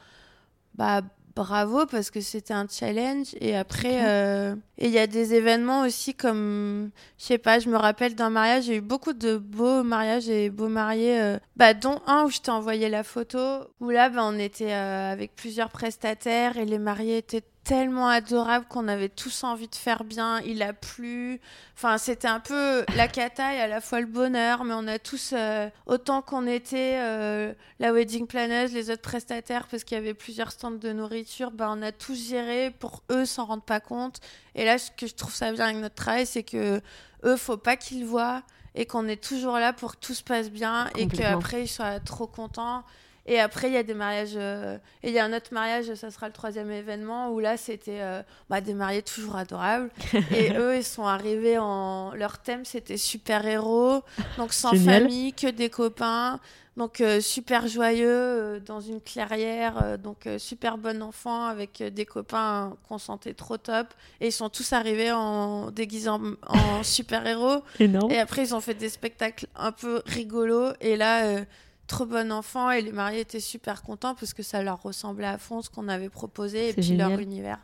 [0.76, 1.02] bah
[1.36, 3.30] bravo parce que c'était un challenge.
[3.42, 7.70] Et après euh, et il y a des événements aussi comme je sais pas je
[7.70, 8.66] me rappelle d'un mariage.
[8.66, 12.40] J'ai eu beaucoup de beaux mariages et beaux mariés euh, bah dont un où je
[12.42, 13.40] t'ai envoyé la photo
[13.80, 18.88] où là bah, on était avec plusieurs prestataires et les mariés étaient tellement adorable qu'on
[18.88, 20.42] avait tous envie de faire bien.
[20.42, 21.40] Il a plu.
[21.76, 25.00] Enfin, c'était un peu la cata et à la fois le bonheur, mais on a
[25.00, 30.00] tous, euh, autant qu'on était euh, la wedding planeuse, les autres prestataires, parce qu'il y
[30.00, 33.80] avait plusieurs stands de nourriture, bah, on a tous géré pour eux s'en rendre pas
[33.80, 34.20] compte.
[34.56, 36.82] Et là, ce que je trouve ça bien avec notre travail, c'est que
[37.24, 38.44] eux, faut pas qu'ils voient
[38.76, 42.00] et qu'on est toujours là pour que tout se passe bien et qu'après ils soient
[42.00, 42.84] trop contents.
[43.30, 44.34] Et après, il y a des mariages.
[44.36, 47.58] Euh, et il y a un autre mariage, ça sera le troisième événement, où là,
[47.58, 49.92] c'était euh, bah, des mariés toujours adorables.
[50.36, 52.12] et eux, ils sont arrivés en.
[52.16, 54.04] Leur thème, c'était super-héros.
[54.38, 56.40] Donc, sans famille, que des copains.
[56.76, 60.00] Donc, euh, super joyeux, dans une clairière.
[60.00, 63.94] donc, super bon enfant, avec des copains qu'on sentait trop top.
[64.22, 67.62] Et ils sont tous arrivés en déguisant en super-héros.
[67.80, 70.72] Et après, ils ont fait des spectacles un peu rigolos.
[70.82, 71.44] Et là
[71.90, 75.38] trop bon enfant et les mariés étaient super contents parce que ça leur ressemblait à
[75.38, 77.60] fond ce qu'on avait proposé et puis leur univers.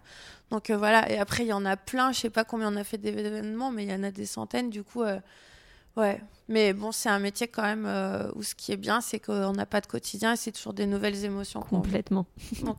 [0.51, 2.76] Donc euh, voilà, et après il y en a plein, je sais pas combien on
[2.76, 5.19] a fait d'événements, mais il y en a des centaines, du coup, euh,
[5.97, 6.21] ouais.
[6.47, 9.53] Mais bon, c'est un métier quand même euh, où ce qui est bien, c'est qu'on
[9.53, 11.61] n'a pas de quotidien et c'est toujours des nouvelles émotions.
[11.61, 12.27] Complètement.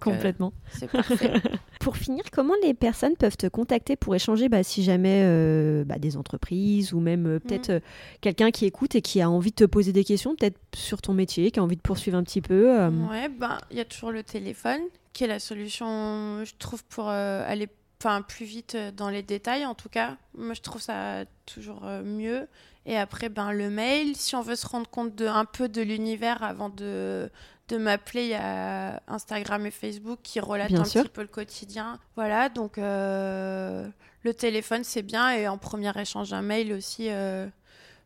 [0.00, 0.52] Complètement.
[0.70, 1.32] c'est parfait.
[1.80, 5.98] pour finir, comment les personnes peuvent te contacter pour échanger bah, si jamais euh, bah,
[5.98, 7.80] des entreprises ou même euh, peut-être mm.
[8.20, 11.12] quelqu'un qui écoute et qui a envie de te poser des questions, peut-être sur ton
[11.12, 12.76] métier, qui a envie de poursuivre un petit peu
[13.10, 14.80] Ouais, ben, il y a toujours le téléphone
[15.12, 17.68] qui est la solution, je trouve, pour aller
[18.00, 22.46] enfin plus vite dans les détails en tout cas moi je trouve ça toujours mieux
[22.86, 24.16] et après, ben, le mail.
[24.16, 27.28] Si on veut se rendre compte de, un peu de l'univers avant de,
[27.68, 31.98] de m'appeler, il y a Instagram et Facebook qui relatent un petit peu le quotidien.
[32.14, 33.88] Voilà, donc euh,
[34.22, 35.32] le téléphone, c'est bien.
[35.32, 37.08] Et en premier échange, un mail aussi.
[37.10, 37.48] Euh,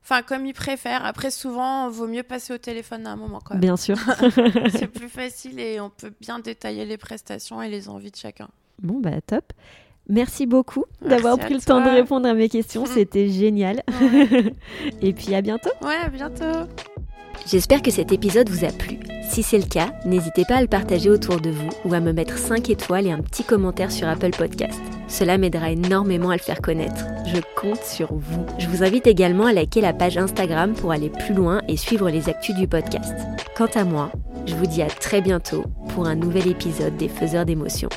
[0.03, 1.05] enfin, comme ils préfèrent.
[1.05, 3.61] Après, souvent, il vaut mieux passer au téléphone à un moment quand même.
[3.61, 3.99] Bien sûr.
[4.71, 8.49] c'est plus facile et on peut bien détailler les prestations et les envies de chacun.
[8.79, 9.53] Bon, bah top.
[10.11, 12.85] Merci beaucoup d'avoir pris le temps de répondre à mes questions.
[12.95, 13.83] C'était génial.
[15.03, 15.71] Et puis à bientôt.
[15.83, 16.69] Ouais, à bientôt.
[17.47, 18.99] J'espère que cet épisode vous a plu.
[19.31, 22.13] Si c'est le cas, n'hésitez pas à le partager autour de vous ou à me
[22.13, 24.81] mettre 5 étoiles et un petit commentaire sur Apple Podcast.
[25.07, 27.05] Cela m'aidera énormément à le faire connaître.
[27.27, 28.45] Je compte sur vous.
[28.59, 32.11] Je vous invite également à liker la page Instagram pour aller plus loin et suivre
[32.11, 33.15] les actus du podcast.
[33.57, 34.11] Quant à moi,
[34.47, 37.89] je vous dis à très bientôt pour un nouvel épisode des Faiseurs d'émotions.